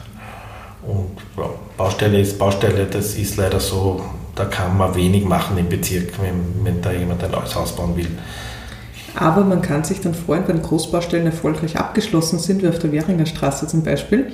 Und 0.84 1.18
ja, 1.38 1.50
Baustelle 1.78 2.20
ist 2.20 2.40
Baustelle, 2.40 2.86
das 2.86 3.16
ist 3.16 3.38
leider 3.38 3.60
so, 3.60 4.02
da 4.36 4.46
kann 4.46 4.78
man 4.78 4.96
wenig 4.96 5.26
machen 5.26 5.58
im 5.58 5.70
Bezirk, 5.70 6.14
wenn, 6.22 6.66
wenn 6.66 6.82
da 6.82 6.92
jemand 6.92 7.24
ein 7.24 7.32
neues 7.32 7.56
Haus 7.56 7.76
bauen 7.76 7.96
will. 7.96 8.08
Aber 9.16 9.44
man 9.44 9.62
kann 9.62 9.84
sich 9.84 10.00
dann 10.00 10.14
freuen, 10.14 10.48
wenn 10.48 10.62
Großbaustellen 10.62 11.26
erfolgreich 11.26 11.78
abgeschlossen 11.78 12.40
sind, 12.40 12.64
wie 12.64 12.70
auf 12.70 12.80
der 12.80 12.92
Währinger 12.92 13.26
Straße 13.26 13.68
zum 13.68 13.84
Beispiel. 13.84 14.32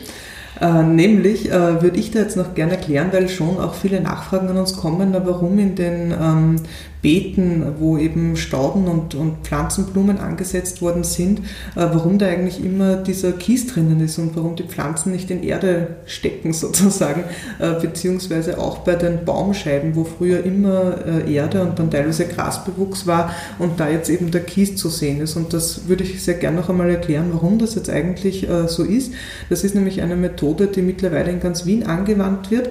Äh, 0.60 0.84
nämlich 0.84 1.52
äh, 1.52 1.82
würde 1.82 2.00
ich 2.00 2.12
da 2.12 2.20
jetzt 2.20 2.38
noch 2.38 2.56
gerne 2.56 2.74
erklären, 2.74 3.10
weil 3.12 3.30
schon 3.30 3.60
auch 3.60 3.76
viele 3.76 4.02
Nachfragen 4.02 4.48
an 4.50 4.58
uns 4.58 4.76
kommen, 4.76 5.13
warum 5.13 5.60
in 5.60 5.76
den 5.76 6.12
ähm, 6.12 6.56
Beeten, 7.02 7.63
wo 7.80 7.98
eben 7.98 8.36
Stauden 8.36 8.88
und, 8.88 9.13
und 9.13 9.46
Pflanzenblumen 9.46 10.17
angesetzt 10.17 10.82
worden 10.82 11.04
sind, 11.04 11.39
äh, 11.39 11.43
warum 11.76 12.17
da 12.17 12.26
eigentlich 12.28 12.63
immer 12.63 12.98
dieser 12.98 13.34
Kies 13.34 13.67
drinnen 13.67 14.02
ist 14.02 14.17
und 14.17 14.36
warum 14.36 14.56
die 14.56 14.63
Pflanzen 14.63 15.12
nicht 15.12 15.30
in 15.30 15.43
Erde 15.43 15.98
stecken 16.06 16.54
sozusagen, 16.54 17.24
äh, 17.60 17.80
beziehungsweise 17.80 18.58
auch 18.58 18.80
bei 18.80 18.96
den 18.96 19.26
Baumscheiben, 19.26 19.96
wo 19.96 20.06
früher 20.06 20.43
immer 20.43 20.96
äh, 21.06 21.34
Erde 21.34 21.62
und 21.62 21.78
dann 21.78 21.91
teilweise 21.91 22.26
Grasbewuchs 22.26 23.06
war 23.06 23.32
und 23.60 23.80
da 23.80 23.89
jetzt 23.89 24.10
eben 24.10 24.32
der 24.32 24.41
Kies 24.41 24.76
zu 24.76 24.89
sehen 24.89 25.22
ist. 25.22 25.36
Und 25.36 25.54
das 25.54 25.88
würde 25.88 26.04
ich 26.04 26.22
sehr 26.24 26.34
gerne 26.34 26.58
noch 26.58 26.70
einmal 26.70 26.89
erklären, 26.89 27.30
warum 27.32 27.60
das 27.60 27.76
jetzt 27.76 27.89
eigentlich 27.89 28.48
so 28.67 28.84
ist. 28.84 29.13
Das 29.50 29.63
ist 29.63 29.76
nämlich 29.76 30.02
eine 30.02 30.15
Methode, 30.15 30.46
die 30.53 30.81
mittlerweile 30.81 31.31
in 31.31 31.39
ganz 31.39 31.65
Wien 31.65 31.83
angewandt 31.86 32.51
wird, 32.51 32.69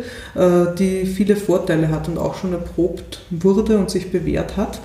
die 0.78 1.06
viele 1.06 1.36
Vorteile 1.36 1.90
hat 1.90 2.08
und 2.08 2.18
auch 2.18 2.34
schon 2.34 2.52
erprobt 2.52 3.22
wurde 3.30 3.78
und 3.78 3.90
sich 3.90 4.10
bewährt 4.10 4.56
hat. 4.56 4.80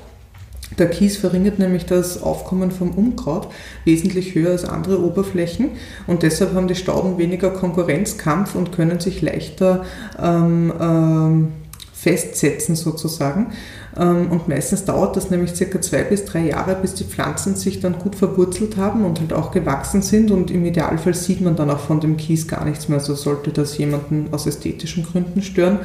Der 0.77 0.89
Kies 0.89 1.17
verringert 1.17 1.60
nämlich 1.60 1.86
das 1.86 2.21
Aufkommen 2.21 2.71
vom 2.71 2.91
Unkraut 2.91 3.49
wesentlich 3.84 4.36
höher 4.36 4.51
als 4.51 4.63
andere 4.63 5.04
Oberflächen 5.04 5.71
und 6.08 6.23
deshalb 6.23 6.54
haben 6.54 6.67
die 6.67 6.75
Stauden 6.75 7.17
weniger 7.17 7.49
Konkurrenzkampf 7.49 8.56
und 8.56 8.71
können 8.71 8.99
sich 8.99 9.21
leichter 9.21 9.84
ähm, 10.21 10.71
ähm, 10.80 11.47
festsetzen 11.93 12.75
sozusagen. 12.75 13.51
Ähm, 13.97 14.32
und 14.32 14.47
meistens 14.47 14.86
dauert 14.86 15.15
das 15.15 15.30
nämlich 15.30 15.56
circa 15.56 15.82
zwei 15.82 16.04
bis 16.04 16.25
drei 16.25 16.47
Jahre, 16.47 16.75
bis 16.75 16.93
die 16.93 17.04
Pflanzen 17.04 17.56
sich 17.56 17.80
dann 17.80 17.99
gut 17.99 18.15
verwurzelt 18.15 18.77
haben 18.77 19.04
und 19.06 19.19
halt 19.19 19.34
auch 19.34 19.51
gewachsen 19.51 20.01
sind 20.01 20.32
und 20.32 20.49
im 20.51 20.65
Idealfall 20.65 21.13
sieht 21.13 21.41
man 21.41 21.56
dann 21.56 21.69
auch 21.69 21.80
von 21.80 21.99
dem 21.99 22.17
Kies 22.17 22.47
gar 22.47 22.65
nichts 22.65 22.88
mehr, 22.88 22.99
so 22.99 23.15
sollte 23.15 23.51
das 23.51 23.77
jemanden 23.77 24.30
aus 24.32 24.47
ästhetischen 24.47 25.04
Gründen 25.04 25.41
stören. 25.41 25.80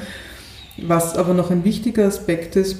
Was 0.78 1.16
aber 1.16 1.34
noch 1.34 1.50
ein 1.50 1.64
wichtiger 1.64 2.06
Aspekt 2.06 2.54
ist, 2.54 2.76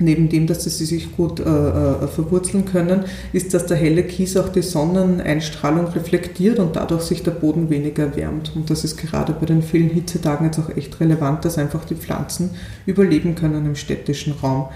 neben 0.00 0.28
dem, 0.28 0.46
dass 0.46 0.64
sie 0.64 0.84
sich 0.84 1.14
gut 1.16 1.40
äh, 1.40 1.42
äh, 1.42 2.08
verwurzeln 2.08 2.64
können, 2.64 3.04
ist, 3.32 3.54
dass 3.54 3.66
der 3.66 3.76
helle 3.76 4.02
Kies 4.02 4.36
auch 4.36 4.48
die 4.48 4.62
Sonneneinstrahlung 4.62 5.86
reflektiert 5.88 6.58
und 6.58 6.76
dadurch 6.76 7.02
sich 7.02 7.22
der 7.22 7.32
Boden 7.32 7.70
weniger 7.70 8.16
wärmt. 8.16 8.52
Und 8.56 8.70
das 8.70 8.82
ist 8.82 8.96
gerade 8.96 9.32
bei 9.32 9.46
den 9.46 9.62
vielen 9.62 9.90
Hitzetagen 9.90 10.46
jetzt 10.46 10.58
auch 10.58 10.74
echt 10.74 10.98
relevant, 11.00 11.44
dass 11.44 11.58
einfach 11.58 11.84
die 11.84 11.94
Pflanzen 11.94 12.50
überleben 12.86 13.34
können 13.34 13.66
im 13.66 13.76
städtischen 13.76 14.32
Raum. 14.32 14.68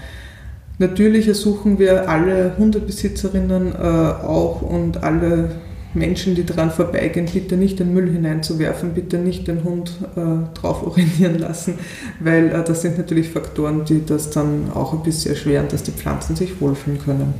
Natürlich 0.77 1.27
ersuchen 1.27 1.79
wir 1.79 2.09
alle 2.09 2.55
Hundebesitzerinnen 2.57 3.73
äh, 3.73 3.77
auch 3.77 4.61
und 4.61 5.03
alle 5.03 5.51
Menschen, 5.95 6.35
die 6.35 6.45
daran 6.45 6.71
vorbeigehen, 6.71 7.27
bitte 7.31 7.57
nicht 7.57 7.79
den 7.79 7.93
Müll 7.93 8.11
hineinzuwerfen, 8.11 8.93
bitte 8.93 9.17
nicht 9.17 9.47
den 9.47 9.63
Hund 9.63 9.91
äh, 10.15 10.57
drauf 10.59 10.83
urinieren 10.85 11.39
lassen, 11.39 11.75
weil 12.19 12.47
äh, 12.49 12.63
das 12.63 12.81
sind 12.81 12.97
natürlich 12.97 13.29
Faktoren, 13.29 13.85
die 13.85 14.05
das 14.05 14.29
dann 14.29 14.71
auch 14.73 14.93
ein 14.93 15.03
bisschen 15.03 15.31
erschweren, 15.31 15.67
dass 15.69 15.83
die 15.83 15.91
Pflanzen 15.91 16.35
sich 16.35 16.61
wohlfühlen 16.61 16.99
können. 16.99 17.33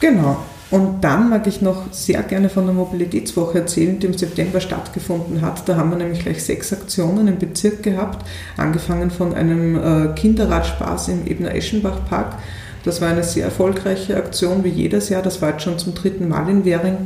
Genau. 0.00 0.38
Und 0.70 1.02
dann 1.02 1.28
mag 1.30 1.48
ich 1.48 1.62
noch 1.62 1.92
sehr 1.92 2.22
gerne 2.22 2.48
von 2.48 2.64
der 2.64 2.74
Mobilitätswoche 2.74 3.58
erzählen, 3.58 3.98
die 3.98 4.06
im 4.06 4.14
September 4.16 4.60
stattgefunden 4.60 5.42
hat. 5.42 5.68
Da 5.68 5.76
haben 5.76 5.90
wir 5.90 5.96
nämlich 5.96 6.20
gleich 6.20 6.44
sechs 6.44 6.72
Aktionen 6.72 7.26
im 7.26 7.38
Bezirk 7.38 7.82
gehabt, 7.82 8.24
angefangen 8.56 9.10
von 9.10 9.34
einem 9.34 9.76
äh, 9.76 10.14
Kinderradspaß 10.14 11.08
im 11.08 11.26
Ebner 11.26 11.54
Eschenbach 11.54 12.04
Park 12.08 12.36
das 12.84 13.00
war 13.00 13.08
eine 13.08 13.24
sehr 13.24 13.44
erfolgreiche 13.44 14.16
Aktion, 14.16 14.64
wie 14.64 14.68
jedes 14.68 15.08
Jahr. 15.08 15.22
Das 15.22 15.42
war 15.42 15.50
jetzt 15.50 15.62
schon 15.62 15.78
zum 15.78 15.94
dritten 15.94 16.28
Mal 16.28 16.48
in 16.48 16.64
Währing. 16.64 16.96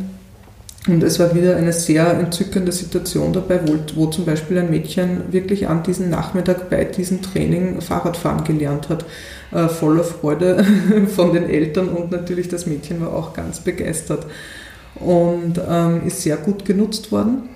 Und 0.86 1.02
es 1.02 1.18
war 1.18 1.34
wieder 1.34 1.56
eine 1.56 1.72
sehr 1.72 2.12
entzückende 2.12 2.70
Situation 2.70 3.32
dabei, 3.32 3.60
wo, 3.66 3.76
wo, 3.94 4.06
zum 4.06 4.26
Beispiel 4.26 4.58
ein 4.58 4.70
Mädchen 4.70 5.32
wirklich 5.32 5.66
an 5.68 5.82
diesem 5.82 6.10
Nachmittag 6.10 6.68
bei 6.68 6.84
diesem 6.84 7.22
Training 7.22 7.80
Fahrradfahren 7.80 8.44
gelernt 8.44 8.90
hat. 8.90 9.06
Äh, 9.50 9.68
voller 9.68 10.04
Freude 10.04 10.62
von 11.14 11.32
den 11.32 11.48
Eltern 11.48 11.88
und 11.88 12.10
natürlich 12.10 12.48
das 12.48 12.66
Mädchen 12.66 13.00
war 13.00 13.14
auch 13.14 13.32
ganz 13.32 13.60
begeistert 13.60 14.26
und 14.96 15.58
ähm, 15.66 16.06
ist 16.06 16.20
sehr 16.20 16.36
gut 16.36 16.66
genutzt 16.66 17.10
worden. 17.10 17.48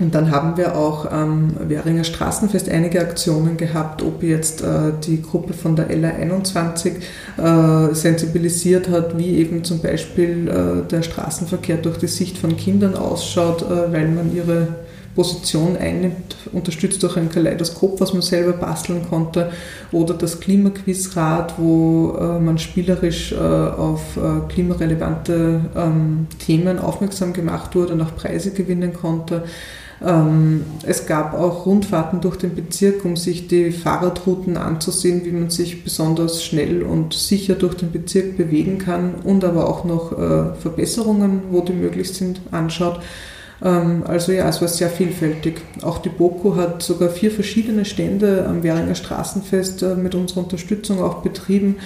Und 0.00 0.14
dann 0.14 0.30
haben 0.30 0.56
wir 0.56 0.76
auch 0.76 1.10
am 1.10 1.54
Währinger 1.68 2.04
Straßenfest 2.04 2.70
einige 2.70 3.00
Aktionen 3.00 3.58
gehabt, 3.58 4.02
ob 4.02 4.22
jetzt 4.22 4.62
äh, 4.62 4.92
die 5.04 5.20
Gruppe 5.20 5.52
von 5.52 5.76
der 5.76 5.90
LA21 5.90 6.92
äh, 7.36 7.94
sensibilisiert 7.94 8.88
hat, 8.88 9.18
wie 9.18 9.36
eben 9.36 9.62
zum 9.62 9.80
Beispiel 9.80 10.48
äh, 10.48 10.88
der 10.88 11.02
Straßenverkehr 11.02 11.76
durch 11.76 11.98
die 11.98 12.06
Sicht 12.06 12.38
von 12.38 12.56
Kindern 12.56 12.94
ausschaut, 12.94 13.66
weil 13.68 14.08
man 14.08 14.34
ihre 14.34 14.68
Position 15.14 15.76
einnimmt, 15.76 16.36
unterstützt 16.52 17.02
durch 17.02 17.16
ein 17.16 17.28
Kaleidoskop, 17.28 18.00
was 18.00 18.14
man 18.14 18.22
selber 18.22 18.52
basteln 18.52 19.06
konnte, 19.08 19.50
oder 19.92 20.14
das 20.14 20.40
Klimaquizrad, 20.40 21.54
wo 21.58 22.38
man 22.40 22.58
spielerisch 22.58 23.34
auf 23.34 24.18
klimarelevante 24.48 25.60
ähm, 25.76 26.26
Themen 26.38 26.78
aufmerksam 26.78 27.32
gemacht 27.32 27.74
wurde 27.74 27.94
und 27.94 28.00
auch 28.02 28.14
Preise 28.14 28.52
gewinnen 28.52 28.94
konnte. 28.94 29.42
Ähm, 30.04 30.64
es 30.86 31.06
gab 31.06 31.34
auch 31.34 31.66
Rundfahrten 31.66 32.20
durch 32.20 32.36
den 32.36 32.54
Bezirk, 32.54 33.04
um 33.04 33.16
sich 33.16 33.48
die 33.48 33.70
Fahrradrouten 33.70 34.56
anzusehen, 34.56 35.24
wie 35.24 35.32
man 35.32 35.50
sich 35.50 35.84
besonders 35.84 36.42
schnell 36.42 36.82
und 36.82 37.12
sicher 37.12 37.54
durch 37.54 37.74
den 37.74 37.92
Bezirk 37.92 38.36
bewegen 38.36 38.78
kann 38.78 39.16
und 39.24 39.44
aber 39.44 39.68
auch 39.68 39.84
noch 39.84 40.12
äh, 40.12 40.54
Verbesserungen, 40.54 41.42
wo 41.50 41.60
die 41.60 41.74
möglich 41.74 42.12
sind, 42.14 42.40
anschaut. 42.50 43.00
Ähm, 43.62 44.04
also 44.06 44.32
ja, 44.32 44.48
es 44.48 44.60
war 44.60 44.68
sehr 44.68 44.88
vielfältig. 44.88 45.60
Auch 45.82 45.98
die 45.98 46.08
BOKU 46.08 46.56
hat 46.56 46.82
sogar 46.82 47.10
vier 47.10 47.30
verschiedene 47.30 47.84
Stände 47.84 48.46
am 48.48 48.62
Währinger 48.62 48.94
Straßenfest 48.94 49.82
äh, 49.82 49.94
mit 49.96 50.14
unserer 50.14 50.40
Unterstützung 50.40 51.02
auch 51.02 51.16
betrieben, 51.16 51.76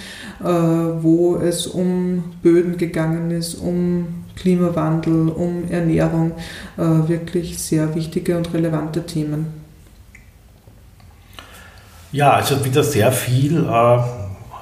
äh, 0.40 0.46
wo 0.46 1.37
es 1.37 1.66
um 1.66 2.24
Böden 2.42 2.77
gegangen 2.77 3.31
ist, 3.31 3.55
um 3.55 4.24
Klimawandel, 4.37 5.29
um 5.29 5.68
Ernährung, 5.70 6.33
äh, 6.77 7.09
wirklich 7.09 7.59
sehr 7.59 7.94
wichtige 7.94 8.37
und 8.37 8.53
relevante 8.53 9.05
Themen. 9.07 9.47
Ja, 12.12 12.33
also 12.35 12.64
wieder 12.64 12.85
sehr 12.85 13.11
viel 13.11 13.64
äh, 13.64 13.97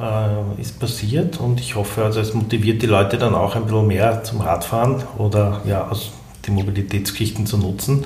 äh, 0.01 0.61
ist 0.61 0.81
passiert 0.81 1.39
und 1.39 1.61
ich 1.61 1.77
hoffe, 1.77 2.05
also 2.05 2.21
es 2.21 2.35
motiviert 2.35 2.83
die 2.83 2.87
Leute 2.87 3.19
dann 3.19 3.35
auch 3.35 3.57
ein 3.57 3.65
bisschen 3.65 3.87
mehr 3.87 4.25
zum 4.25 4.41
Radfahren 4.41 5.03
oder 5.19 5.61
ja, 5.67 5.87
aus 5.87 6.13
die 6.47 6.51
Mobilitätspflichten 6.51 7.47
zu 7.47 7.59
nutzen. 7.59 8.05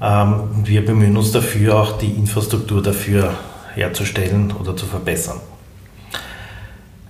Ähm, 0.00 0.50
wir 0.64 0.84
bemühen 0.84 1.16
uns 1.16 1.32
dafür, 1.32 1.76
auch 1.76 1.98
die 1.98 2.10
Infrastruktur 2.10 2.82
dafür 2.82 3.34
herzustellen 3.74 4.52
oder 4.52 4.76
zu 4.76 4.86
verbessern. 4.86 5.40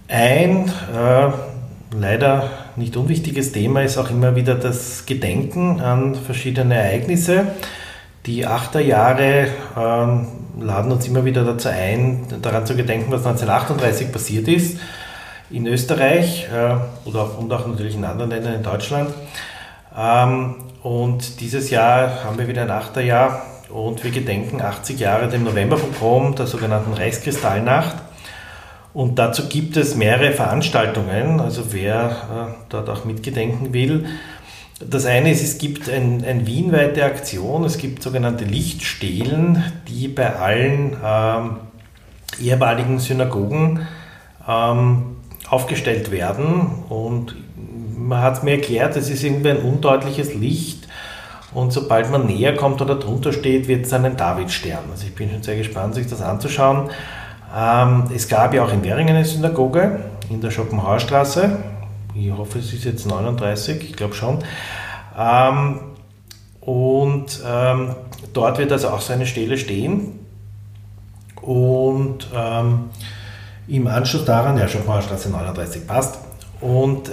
Ein 0.08 0.68
äh, 0.94 1.30
leider 1.96 2.50
nicht 2.76 2.96
unwichtiges 2.96 3.52
Thema 3.52 3.82
ist 3.82 3.98
auch 3.98 4.10
immer 4.10 4.34
wieder 4.36 4.54
das 4.54 5.06
Gedenken 5.06 5.80
an 5.80 6.14
verschiedene 6.14 6.74
Ereignisse. 6.74 7.46
Die 8.26 8.46
Achterjahre 8.46 9.48
ähm, 9.76 10.26
laden 10.60 10.92
uns 10.92 11.06
immer 11.06 11.24
wieder 11.24 11.44
dazu 11.44 11.68
ein, 11.68 12.26
daran 12.40 12.66
zu 12.66 12.76
gedenken, 12.76 13.10
was 13.10 13.26
1938 13.26 14.12
passiert 14.12 14.48
ist 14.48 14.78
in 15.50 15.66
Österreich 15.66 16.48
äh, 16.52 17.08
oder, 17.08 17.38
und 17.38 17.52
auch 17.52 17.66
natürlich 17.66 17.94
in 17.94 18.04
anderen 18.04 18.30
Ländern 18.30 18.54
in 18.54 18.62
Deutschland. 18.62 19.12
Ähm, 19.96 20.54
und 20.82 21.40
dieses 21.40 21.70
Jahr 21.70 22.24
haben 22.24 22.38
wir 22.38 22.48
wieder 22.48 22.62
ein 22.62 22.70
Achterjahr 22.70 23.42
und 23.68 24.02
wir 24.02 24.10
gedenken 24.10 24.60
80 24.60 24.98
Jahre 24.98 25.28
dem 25.28 25.44
Novemberpogrom, 25.44 26.34
der 26.34 26.46
sogenannten 26.46 26.92
Reichskristallnacht. 26.94 27.96
Und 28.94 29.18
dazu 29.18 29.48
gibt 29.48 29.76
es 29.76 29.94
mehrere 29.96 30.32
Veranstaltungen, 30.32 31.40
also 31.40 31.72
wer 31.72 32.10
äh, 32.10 32.64
dort 32.68 32.88
auch 32.90 33.04
mitgedenken 33.04 33.72
will. 33.72 34.06
Das 34.80 35.06
eine 35.06 35.30
ist, 35.30 35.42
es 35.42 35.58
gibt 35.58 35.88
ein, 35.88 36.24
eine 36.24 36.46
wienweite 36.46 37.04
Aktion, 37.04 37.64
es 37.64 37.78
gibt 37.78 38.02
sogenannte 38.02 38.44
Lichtstelen, 38.44 39.64
die 39.88 40.08
bei 40.08 40.36
allen 40.36 40.96
ähm, 41.04 41.56
ehemaligen 42.40 42.98
Synagogen 42.98 43.86
ähm, 44.46 45.16
aufgestellt 45.48 46.10
werden. 46.10 46.84
Und 46.88 47.36
man 47.96 48.20
hat 48.20 48.38
es 48.38 48.42
mir 48.42 48.52
erklärt, 48.52 48.96
es 48.96 49.08
ist 49.08 49.22
irgendwie 49.22 49.50
ein 49.50 49.58
undeutliches 49.58 50.34
Licht. 50.34 50.88
Und 51.54 51.72
sobald 51.72 52.10
man 52.10 52.26
näher 52.26 52.56
kommt 52.56 52.80
oder 52.80 52.96
drunter 52.96 53.32
steht, 53.32 53.68
wird 53.68 53.86
es 53.86 53.92
einen 53.92 54.16
Davidstern. 54.16 54.84
Also 54.90 55.06
ich 55.06 55.14
bin 55.14 55.30
schon 55.30 55.42
sehr 55.42 55.56
gespannt, 55.56 55.94
sich 55.94 56.06
das 56.06 56.22
anzuschauen. 56.22 56.90
Ähm, 57.54 58.04
es 58.14 58.28
gab 58.28 58.54
ja 58.54 58.64
auch 58.64 58.72
in 58.72 58.82
Währingen 58.82 59.14
eine 59.14 59.24
Synagoge 59.24 60.00
in 60.30 60.40
der 60.40 60.50
Schopenhauerstraße. 60.50 61.58
Ich 62.14 62.30
hoffe, 62.30 62.58
es 62.58 62.72
ist 62.72 62.84
jetzt 62.84 63.06
39, 63.06 63.90
ich 63.90 63.96
glaube 63.96 64.14
schon. 64.14 64.38
Ähm, 65.18 65.80
und 66.60 67.42
ähm, 67.46 67.94
dort 68.32 68.58
wird 68.58 68.72
also 68.72 68.88
auch 68.88 69.00
so 69.00 69.12
eine 69.12 69.26
Stele 69.26 69.58
stehen. 69.58 70.20
Und 71.40 72.28
ähm, 72.34 72.90
im 73.68 73.86
Anschluss 73.86 74.24
daran, 74.24 74.56
ja, 74.58 74.68
Schopenhauerstraße 74.68 75.30
39 75.30 75.86
passt. 75.86 76.18
Und 76.60 77.08
äh, 77.08 77.12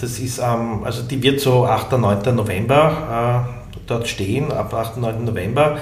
das 0.00 0.18
ist, 0.18 0.40
also 0.40 1.02
die 1.02 1.22
wird 1.22 1.40
so 1.40 1.66
8. 1.66 1.92
9. 1.92 2.34
November 2.34 3.46
äh, 3.76 3.80
dort 3.86 4.08
stehen, 4.08 4.52
ab 4.52 4.72
8. 4.72 4.98
9. 4.98 5.24
November. 5.24 5.78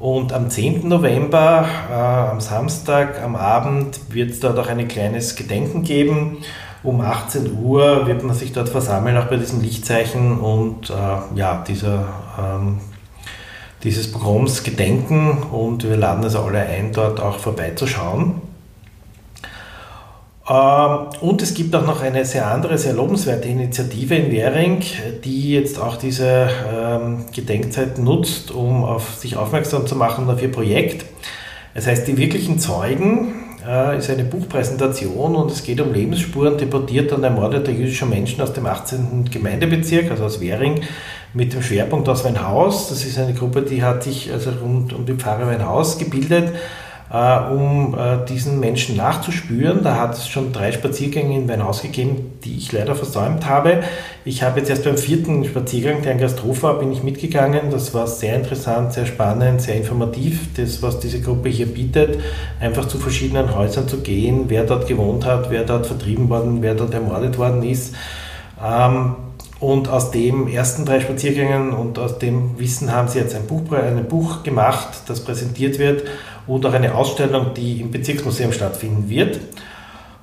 Und 0.00 0.32
am 0.32 0.48
10. 0.48 0.88
November, 0.88 1.66
äh, 1.90 1.94
am 1.94 2.40
Samstag, 2.40 3.22
am 3.22 3.36
Abend, 3.36 4.00
wird 4.08 4.30
es 4.30 4.40
dort 4.40 4.58
auch 4.58 4.68
ein 4.68 4.88
kleines 4.88 5.36
Gedenken 5.36 5.82
geben. 5.82 6.38
Um 6.82 7.02
18 7.02 7.62
Uhr 7.62 8.06
wird 8.06 8.24
man 8.24 8.34
sich 8.34 8.54
dort 8.54 8.70
versammeln, 8.70 9.18
auch 9.18 9.26
bei 9.26 9.36
diesem 9.36 9.60
Lichtzeichen 9.60 10.40
und 10.40 10.88
äh, 10.88 11.38
ja, 11.38 11.62
dieser, 11.68 12.06
ähm, 12.38 12.78
dieses 13.84 14.10
Programms 14.10 14.62
gedenken. 14.62 15.42
Und 15.52 15.84
wir 15.86 15.98
laden 15.98 16.24
also 16.24 16.40
alle 16.40 16.60
ein, 16.60 16.92
dort 16.94 17.20
auch 17.20 17.38
vorbeizuschauen. 17.38 18.40
Ähm, 20.50 21.06
und 21.20 21.42
es 21.42 21.54
gibt 21.54 21.74
auch 21.76 21.86
noch 21.86 22.02
eine 22.02 22.24
sehr 22.24 22.48
andere, 22.48 22.76
sehr 22.76 22.92
lobenswerte 22.92 23.46
Initiative 23.46 24.16
in 24.16 24.32
Währing, 24.32 24.82
die 25.24 25.52
jetzt 25.52 25.78
auch 25.78 25.96
diese 25.96 26.48
ähm, 26.74 27.26
Gedenkzeit 27.32 27.98
nutzt, 27.98 28.50
um 28.50 28.84
auf 28.84 29.14
sich 29.14 29.36
aufmerksam 29.36 29.86
zu 29.86 29.94
machen 29.94 30.28
auf 30.28 30.42
ihr 30.42 30.50
Projekt. 30.50 31.06
Es 31.72 31.86
heißt, 31.86 32.08
die 32.08 32.16
wirklichen 32.16 32.58
Zeugen 32.58 33.34
äh, 33.64 33.96
ist 33.96 34.10
eine 34.10 34.24
Buchpräsentation 34.24 35.36
und 35.36 35.52
es 35.52 35.62
geht 35.62 35.80
um 35.80 35.92
Lebensspuren 35.92 36.58
deportierter 36.58 37.14
und 37.14 37.22
ermordeter 37.22 37.70
jüdischer 37.70 38.06
Menschen 38.06 38.40
aus 38.40 38.52
dem 38.52 38.66
18. 38.66 39.26
Gemeindebezirk, 39.30 40.10
also 40.10 40.24
aus 40.24 40.40
Währing, 40.40 40.80
mit 41.32 41.52
dem 41.52 41.62
Schwerpunkt 41.62 42.08
aus 42.08 42.24
Weinhaus. 42.24 42.88
Das 42.88 43.04
ist 43.04 43.16
eine 43.18 43.34
Gruppe, 43.34 43.62
die 43.62 43.84
hat 43.84 44.02
sich 44.02 44.32
also 44.32 44.50
rund 44.60 44.92
um 44.94 45.06
die 45.06 45.14
Pfarre 45.14 45.46
Weinhaus 45.46 45.96
gebildet 45.96 46.54
um 47.10 47.96
äh, 47.98 48.24
diesen 48.28 48.60
Menschen 48.60 48.96
nachzuspüren. 48.96 49.82
Da 49.82 49.96
hat 49.96 50.14
es 50.14 50.28
schon 50.28 50.52
drei 50.52 50.70
Spaziergänge 50.70 51.36
in 51.36 51.46
mein 51.46 51.64
Haus 51.64 51.82
gegeben, 51.82 52.38
die 52.44 52.56
ich 52.56 52.70
leider 52.70 52.94
versäumt 52.94 53.46
habe. 53.46 53.82
Ich 54.24 54.44
habe 54.44 54.60
jetzt 54.60 54.70
erst 54.70 54.84
beim 54.84 54.96
vierten 54.96 55.44
Spaziergang, 55.44 56.02
der 56.02 56.12
in 56.12 56.18
Gasthof 56.18 56.60
bin 56.78 56.92
ich 56.92 57.02
mitgegangen. 57.02 57.72
Das 57.72 57.92
war 57.94 58.06
sehr 58.06 58.36
interessant, 58.36 58.92
sehr 58.92 59.06
spannend, 59.06 59.60
sehr 59.60 59.74
informativ, 59.74 60.54
das, 60.56 60.82
was 60.82 61.00
diese 61.00 61.20
Gruppe 61.20 61.48
hier 61.48 61.66
bietet. 61.66 62.20
Einfach 62.60 62.86
zu 62.86 62.98
verschiedenen 62.98 63.56
Häusern 63.56 63.88
zu 63.88 63.98
gehen, 64.02 64.44
wer 64.46 64.62
dort 64.62 64.86
gewohnt 64.86 65.26
hat, 65.26 65.50
wer 65.50 65.64
dort 65.64 65.88
vertrieben 65.88 66.28
worden, 66.28 66.58
wer 66.62 66.76
dort 66.76 66.94
ermordet 66.94 67.36
worden 67.38 67.64
ist. 67.64 67.92
Ähm, 68.64 69.16
und 69.58 69.88
aus 69.88 70.10
den 70.10 70.48
ersten 70.48 70.86
drei 70.86 71.00
Spaziergängen 71.00 71.72
und 71.72 71.98
aus 71.98 72.18
dem 72.18 72.58
Wissen 72.58 72.92
haben 72.92 73.08
sie 73.08 73.18
jetzt 73.18 73.34
ein 73.34 73.46
Buch, 73.46 73.72
ein 73.72 74.06
Buch 74.08 74.42
gemacht, 74.42 75.02
das 75.06 75.20
präsentiert 75.22 75.78
wird 75.78 76.04
und 76.46 76.64
auch 76.66 76.72
eine 76.72 76.94
Ausstellung, 76.94 77.54
die 77.54 77.80
im 77.80 77.90
Bezirksmuseum 77.90 78.52
stattfinden 78.52 79.08
wird. 79.08 79.40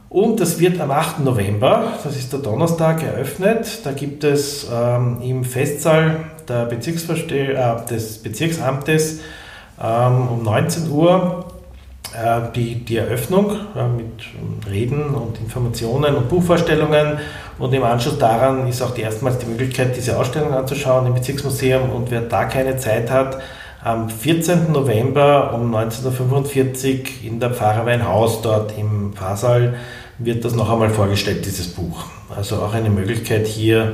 Und 0.10 0.40
das 0.40 0.60
wird 0.60 0.80
am 0.80 0.92
8. 0.92 1.20
November, 1.20 1.94
das 2.04 2.16
ist 2.16 2.32
der 2.32 2.40
Donnerstag, 2.40 3.04
eröffnet. 3.04 3.86
Da 3.86 3.92
gibt 3.92 4.24
es 4.24 4.68
ähm, 4.74 5.20
im 5.22 5.44
Festsaal 5.44 6.22
äh, 6.48 7.86
des 7.90 8.18
Bezirksamtes 8.20 9.20
ähm, 9.82 10.28
um 10.30 10.44
19 10.44 10.90
Uhr 10.90 11.46
äh, 12.16 12.42
die, 12.56 12.86
die 12.86 12.98
Eröffnung 12.98 13.52
äh, 13.76 13.88
mit 13.88 14.24
Reden 14.70 15.14
und 15.14 15.40
Informationen 15.40 16.16
und 16.16 16.30
Buchvorstellungen. 16.30 17.20
Und 17.60 17.74
im 17.74 17.84
Anschluss 17.84 18.18
daran 18.18 18.68
ist 18.68 18.82
auch 18.82 18.92
die 18.92 19.02
erstmals 19.02 19.40
die 19.40 19.46
Möglichkeit, 19.46 19.96
diese 19.96 20.18
Ausstellung 20.18 20.54
anzuschauen 20.54 21.08
im 21.08 21.16
Bezirksmuseum. 21.16 21.90
Und 21.90 22.12
wer 22.12 22.22
da 22.22 22.46
keine 22.46 22.78
Zeit 22.78 23.12
hat, 23.12 23.40
am 23.88 24.10
14. 24.10 24.74
November 24.74 25.54
um 25.54 25.74
19.45 25.74 26.94
Uhr 26.94 27.24
in 27.24 27.40
der 27.40 27.52
Pfarrerweinhaus 27.52 28.42
dort 28.42 28.78
im 28.78 29.14
Pfarrsaal 29.14 29.76
wird 30.18 30.44
das 30.44 30.56
noch 30.56 30.70
einmal 30.70 30.90
vorgestellt, 30.90 31.46
dieses 31.46 31.70
Buch. 31.70 32.04
Also 32.36 32.58
auch 32.58 32.74
eine 32.74 32.90
Möglichkeit 32.90 33.48
hier, 33.48 33.94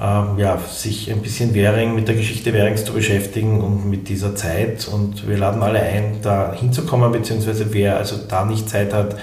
ähm, 0.00 0.38
ja, 0.38 0.58
sich 0.58 1.10
ein 1.10 1.22
bisschen 1.22 1.54
Währing, 1.54 1.92
mit 1.96 2.06
der 2.06 2.14
Geschichte 2.14 2.52
Währings 2.52 2.84
zu 2.84 2.92
beschäftigen 2.92 3.60
und 3.60 3.90
mit 3.90 4.08
dieser 4.08 4.36
Zeit. 4.36 4.86
Und 4.86 5.28
wir 5.28 5.38
laden 5.38 5.60
alle 5.60 5.80
ein, 5.80 6.18
da 6.22 6.54
hinzukommen, 6.54 7.10
beziehungsweise 7.10 7.72
wer 7.72 7.96
also 7.96 8.18
da 8.28 8.44
nicht 8.44 8.68
Zeit 8.68 8.94
hat, 8.94 9.16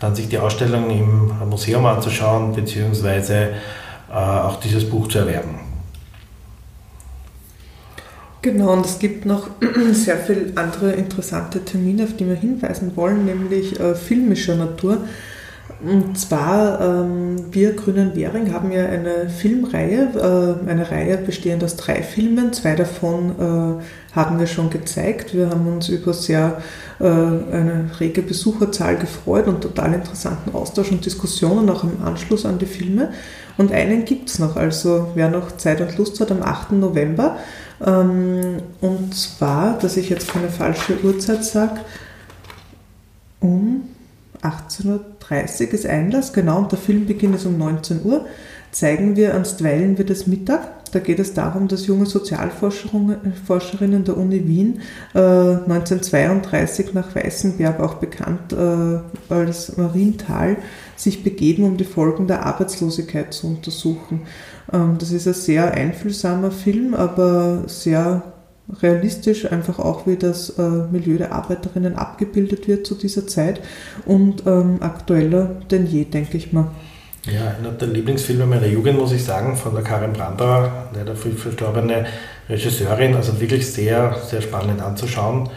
dann 0.00 0.14
sich 0.14 0.28
die 0.28 0.38
Ausstellung 0.38 0.88
im 0.88 1.48
Museum 1.50 1.84
anzuschauen, 1.84 2.54
beziehungsweise 2.54 3.50
äh, 4.10 4.14
auch 4.14 4.58
dieses 4.58 4.88
Buch 4.88 5.08
zu 5.08 5.18
erwerben. 5.18 5.65
Genau, 8.46 8.74
und 8.74 8.86
es 8.86 9.00
gibt 9.00 9.26
noch 9.26 9.50
sehr 9.92 10.18
viele 10.18 10.52
andere 10.54 10.92
interessante 10.92 11.64
Termine, 11.64 12.04
auf 12.04 12.14
die 12.14 12.28
wir 12.28 12.36
hinweisen 12.36 12.92
wollen, 12.94 13.24
nämlich 13.24 13.80
äh, 13.80 13.96
filmischer 13.96 14.54
Natur. 14.54 14.98
Und 15.84 16.16
zwar, 16.16 16.80
ähm, 16.80 17.46
wir 17.50 17.72
Grünen 17.72 18.14
Währing 18.14 18.52
haben 18.52 18.70
ja 18.70 18.86
eine 18.86 19.28
Filmreihe, 19.28 20.10
äh, 20.14 20.70
eine 20.70 20.88
Reihe 20.88 21.18
bestehend 21.18 21.64
aus 21.64 21.74
drei 21.74 22.04
Filmen. 22.04 22.52
Zwei 22.52 22.76
davon 22.76 23.30
äh, 23.32 24.14
haben 24.14 24.38
wir 24.38 24.46
schon 24.46 24.70
gezeigt. 24.70 25.34
Wir 25.34 25.50
haben 25.50 25.66
uns 25.66 25.88
über 25.88 26.14
sehr 26.14 26.62
äh, 27.00 27.04
eine 27.04 27.90
rege 27.98 28.22
Besucherzahl 28.22 28.96
gefreut 28.96 29.48
und 29.48 29.60
total 29.60 29.92
interessanten 29.92 30.54
Austausch 30.54 30.92
und 30.92 31.04
Diskussionen 31.04 31.68
auch 31.68 31.82
im 31.82 32.00
Anschluss 32.04 32.46
an 32.46 32.60
die 32.60 32.66
Filme. 32.66 33.10
Und 33.58 33.72
einen 33.72 34.04
gibt 34.04 34.28
es 34.28 34.38
noch, 34.38 34.54
also 34.54 35.08
wer 35.16 35.30
noch 35.30 35.56
Zeit 35.56 35.80
und 35.80 35.98
Lust 35.98 36.20
hat, 36.20 36.30
am 36.30 36.42
8. 36.42 36.72
November 36.72 37.38
und 37.78 39.14
zwar, 39.14 39.78
dass 39.78 39.96
ich 39.96 40.08
jetzt 40.08 40.28
keine 40.28 40.48
falsche 40.48 41.02
Uhrzeit 41.04 41.44
sage, 41.44 41.80
um 43.40 43.82
18.30 44.42 44.86
Uhr 45.68 45.74
ist 45.74 45.86
Einlass, 45.86 46.32
genau, 46.32 46.58
und 46.58 46.72
der 46.72 46.78
Filmbeginn 46.78 47.34
ist 47.34 47.46
um 47.46 47.58
19 47.58 48.04
Uhr. 48.04 48.26
Zeigen 48.72 49.16
wir 49.16 49.34
anstweilen 49.34 49.98
wird 49.98 50.10
es 50.10 50.26
Mittag. 50.26 50.68
Da 50.96 51.02
geht 51.02 51.18
es 51.18 51.34
darum, 51.34 51.68
dass 51.68 51.86
junge 51.86 52.06
Sozialforscherinnen 52.06 54.04
der 54.04 54.16
Uni 54.16 54.48
Wien 54.48 54.80
äh, 55.14 55.18
1932 55.18 56.94
nach 56.94 57.14
Weißenberg, 57.14 57.80
auch 57.80 57.96
bekannt 57.96 58.54
äh, 58.54 59.00
als 59.28 59.76
Marienthal, 59.76 60.56
sich 60.96 61.22
begeben, 61.22 61.64
um 61.64 61.76
die 61.76 61.84
Folgen 61.84 62.28
der 62.28 62.46
Arbeitslosigkeit 62.46 63.34
zu 63.34 63.48
untersuchen. 63.48 64.22
Ähm, 64.72 64.96
das 64.98 65.12
ist 65.12 65.28
ein 65.28 65.34
sehr 65.34 65.74
einfühlsamer 65.74 66.50
Film, 66.50 66.94
aber 66.94 67.64
sehr 67.66 68.22
realistisch, 68.80 69.52
einfach 69.52 69.78
auch 69.78 70.06
wie 70.06 70.16
das 70.16 70.48
äh, 70.58 70.62
Milieu 70.90 71.18
der 71.18 71.32
Arbeiterinnen 71.32 71.96
abgebildet 71.96 72.68
wird 72.68 72.86
zu 72.86 72.94
dieser 72.94 73.26
Zeit 73.26 73.60
und 74.06 74.44
ähm, 74.46 74.78
aktueller 74.80 75.60
denn 75.70 75.84
je, 75.84 76.04
denke 76.04 76.38
ich 76.38 76.54
mal. 76.54 76.68
Ja, 77.26 77.54
einer 77.58 77.72
der 77.72 77.88
Lieblingsfilme 77.88 78.46
meiner 78.46 78.66
Jugend, 78.66 78.98
muss 78.98 79.12
ich 79.12 79.24
sagen, 79.24 79.56
von 79.56 79.74
der 79.74 79.82
Karin 79.82 80.12
Brandauer, 80.12 80.88
leider 80.94 81.16
viel 81.16 81.32
verstorbene 81.32 82.06
Regisseurin, 82.48 83.16
also 83.16 83.40
wirklich 83.40 83.70
sehr, 83.70 84.16
sehr 84.24 84.40
spannend 84.40 84.80
anzuschauen. 84.80 85.50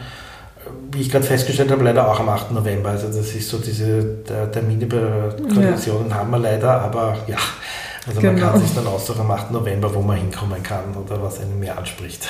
Wie 0.92 1.02
ich 1.02 1.12
gerade 1.12 1.26
festgestellt 1.26 1.70
habe, 1.70 1.84
leider 1.84 2.10
auch 2.10 2.20
am 2.20 2.30
8. 2.30 2.52
November. 2.52 2.90
Also 2.90 3.08
das 3.08 3.34
ist 3.34 3.50
so 3.50 3.60
diese 3.60 4.24
Termine 4.24 4.86
bei 4.88 5.30
Konditionen 5.54 6.10
ja. 6.10 6.16
haben 6.16 6.32
wir 6.32 6.40
leider, 6.40 6.82
aber 6.82 7.18
ja, 7.28 7.38
also 8.08 8.20
genau. 8.20 8.34
man 8.34 8.42
kann 8.42 8.62
sich 8.62 8.74
dann 8.74 8.88
aussuchen 8.88 9.22
am 9.22 9.32
8. 9.32 9.52
November, 9.52 9.94
wo 9.94 10.02
man 10.02 10.18
hinkommen 10.18 10.64
kann 10.64 10.96
oder 10.96 11.22
was 11.22 11.40
einen 11.40 11.60
mehr 11.60 11.78
anspricht. 11.78 12.28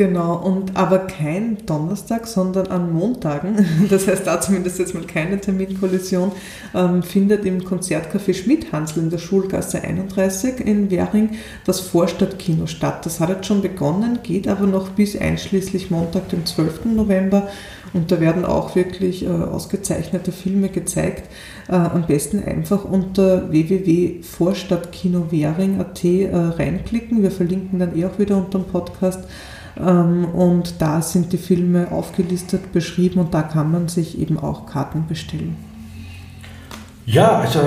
Genau, 0.00 0.36
und 0.36 0.78
aber 0.78 1.00
kein 1.00 1.58
Donnerstag, 1.66 2.26
sondern 2.26 2.68
an 2.68 2.90
Montagen, 2.90 3.66
das 3.90 4.08
heißt 4.08 4.26
da 4.26 4.40
zumindest 4.40 4.78
jetzt 4.78 4.94
mal 4.94 5.04
keine 5.04 5.38
Terminkollision, 5.38 6.32
ähm, 6.74 7.02
findet 7.02 7.44
im 7.44 7.60
Konzertcafé 7.60 8.32
Schmidt-Hansl 8.32 8.98
in 8.98 9.10
der 9.10 9.18
Schulgasse 9.18 9.82
31 9.82 10.66
in 10.66 10.90
Währing 10.90 11.32
das 11.66 11.80
Vorstadtkino 11.80 12.66
statt. 12.66 13.04
Das 13.04 13.20
hat 13.20 13.28
jetzt 13.28 13.44
schon 13.44 13.60
begonnen, 13.60 14.20
geht 14.22 14.48
aber 14.48 14.66
noch 14.66 14.88
bis 14.88 15.20
einschließlich 15.20 15.90
Montag, 15.90 16.30
dem 16.30 16.46
12. 16.46 16.86
November 16.86 17.48
und 17.92 18.10
da 18.10 18.20
werden 18.20 18.46
auch 18.46 18.74
wirklich 18.76 19.26
äh, 19.26 19.28
ausgezeichnete 19.28 20.32
Filme 20.32 20.70
gezeigt. 20.70 21.28
Äh, 21.68 21.74
am 21.74 22.06
besten 22.06 22.42
einfach 22.42 22.86
unter 22.86 23.50
www.vorstadtkinowähring.at 23.50 26.04
äh, 26.04 26.34
reinklicken. 26.34 27.22
Wir 27.22 27.30
verlinken 27.30 27.78
dann 27.78 27.94
eh 27.94 28.06
auch 28.06 28.18
wieder 28.18 28.38
unter 28.38 28.60
dem 28.60 28.64
Podcast. 28.64 29.26
Ähm, 29.84 30.26
und 30.26 30.80
da 30.80 31.02
sind 31.02 31.32
die 31.32 31.38
Filme 31.38 31.90
aufgelistet, 31.90 32.72
beschrieben 32.72 33.20
und 33.20 33.34
da 33.34 33.42
kann 33.42 33.70
man 33.70 33.88
sich 33.88 34.18
eben 34.18 34.38
auch 34.38 34.66
Karten 34.66 35.06
bestellen. 35.08 35.56
Ja, 37.06 37.38
also 37.38 37.58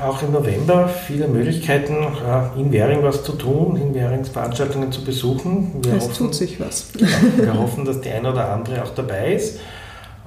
auch 0.00 0.22
im 0.22 0.32
November 0.32 0.88
viele 0.88 1.26
Möglichkeiten, 1.26 1.94
äh, 1.94 2.60
in 2.60 2.70
Währing 2.70 3.02
was 3.02 3.24
zu 3.24 3.32
tun, 3.32 3.76
in 3.76 3.94
Währings 3.94 4.28
Veranstaltungen 4.28 4.92
zu 4.92 5.02
besuchen. 5.02 5.72
Wir 5.82 5.94
es 5.94 6.04
hoffen, 6.04 6.16
tut 6.18 6.34
sich 6.34 6.60
was. 6.60 6.92
Genau, 6.92 7.08
wir 7.36 7.60
hoffen, 7.60 7.84
dass 7.84 8.00
die 8.00 8.10
eine 8.10 8.30
oder 8.30 8.52
andere 8.52 8.82
auch 8.82 8.94
dabei 8.94 9.34
ist. 9.34 9.58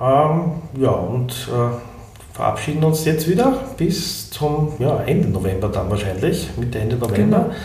Ähm, 0.01 0.51
ja, 0.77 0.89
und 0.89 1.31
äh, 1.31 2.33
verabschieden 2.33 2.83
uns 2.83 3.05
jetzt 3.05 3.29
wieder 3.29 3.59
bis 3.77 4.29
zum 4.29 4.73
ja, 4.79 5.01
Ende 5.05 5.29
November 5.29 5.69
dann 5.69 5.89
wahrscheinlich, 5.89 6.49
Mitte 6.57 6.79
Ende 6.79 6.97
November. 6.97 7.39
Genau 7.39 7.55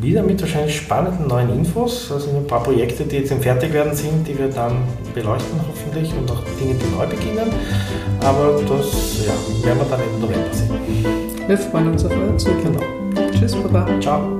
wieder 0.00 0.22
mit 0.22 0.40
wahrscheinlich 0.40 0.76
spannenden 0.76 1.26
neuen 1.26 1.50
Infos. 1.50 2.10
Also 2.12 2.30
ein 2.36 2.46
paar 2.46 2.62
Projekte, 2.62 3.04
die 3.04 3.16
jetzt 3.16 3.32
im 3.32 3.40
Fertigwerden 3.40 3.94
sind, 3.94 4.26
die 4.26 4.38
wir 4.38 4.48
dann 4.48 4.72
beleuchten 5.14 5.60
hoffentlich 5.66 6.12
und 6.14 6.30
auch 6.30 6.42
Dinge, 6.60 6.74
die 6.74 6.96
neu 6.96 7.06
beginnen. 7.06 7.50
Aber 8.20 8.60
das 8.68 9.26
ja, 9.26 9.66
werden 9.66 9.78
wir 9.78 9.86
dann 9.90 10.00
im 10.00 10.20
November 10.20 10.52
sehen. 10.52 11.46
Wir 11.46 11.58
freuen 11.58 11.88
uns 11.88 12.04
auf 12.04 12.12
euer 12.12 12.36
Zuhören. 12.36 12.76
Genau. 13.14 13.30
Tschüss, 13.32 13.54
Baba. 13.54 13.88
Ciao. 14.00 14.37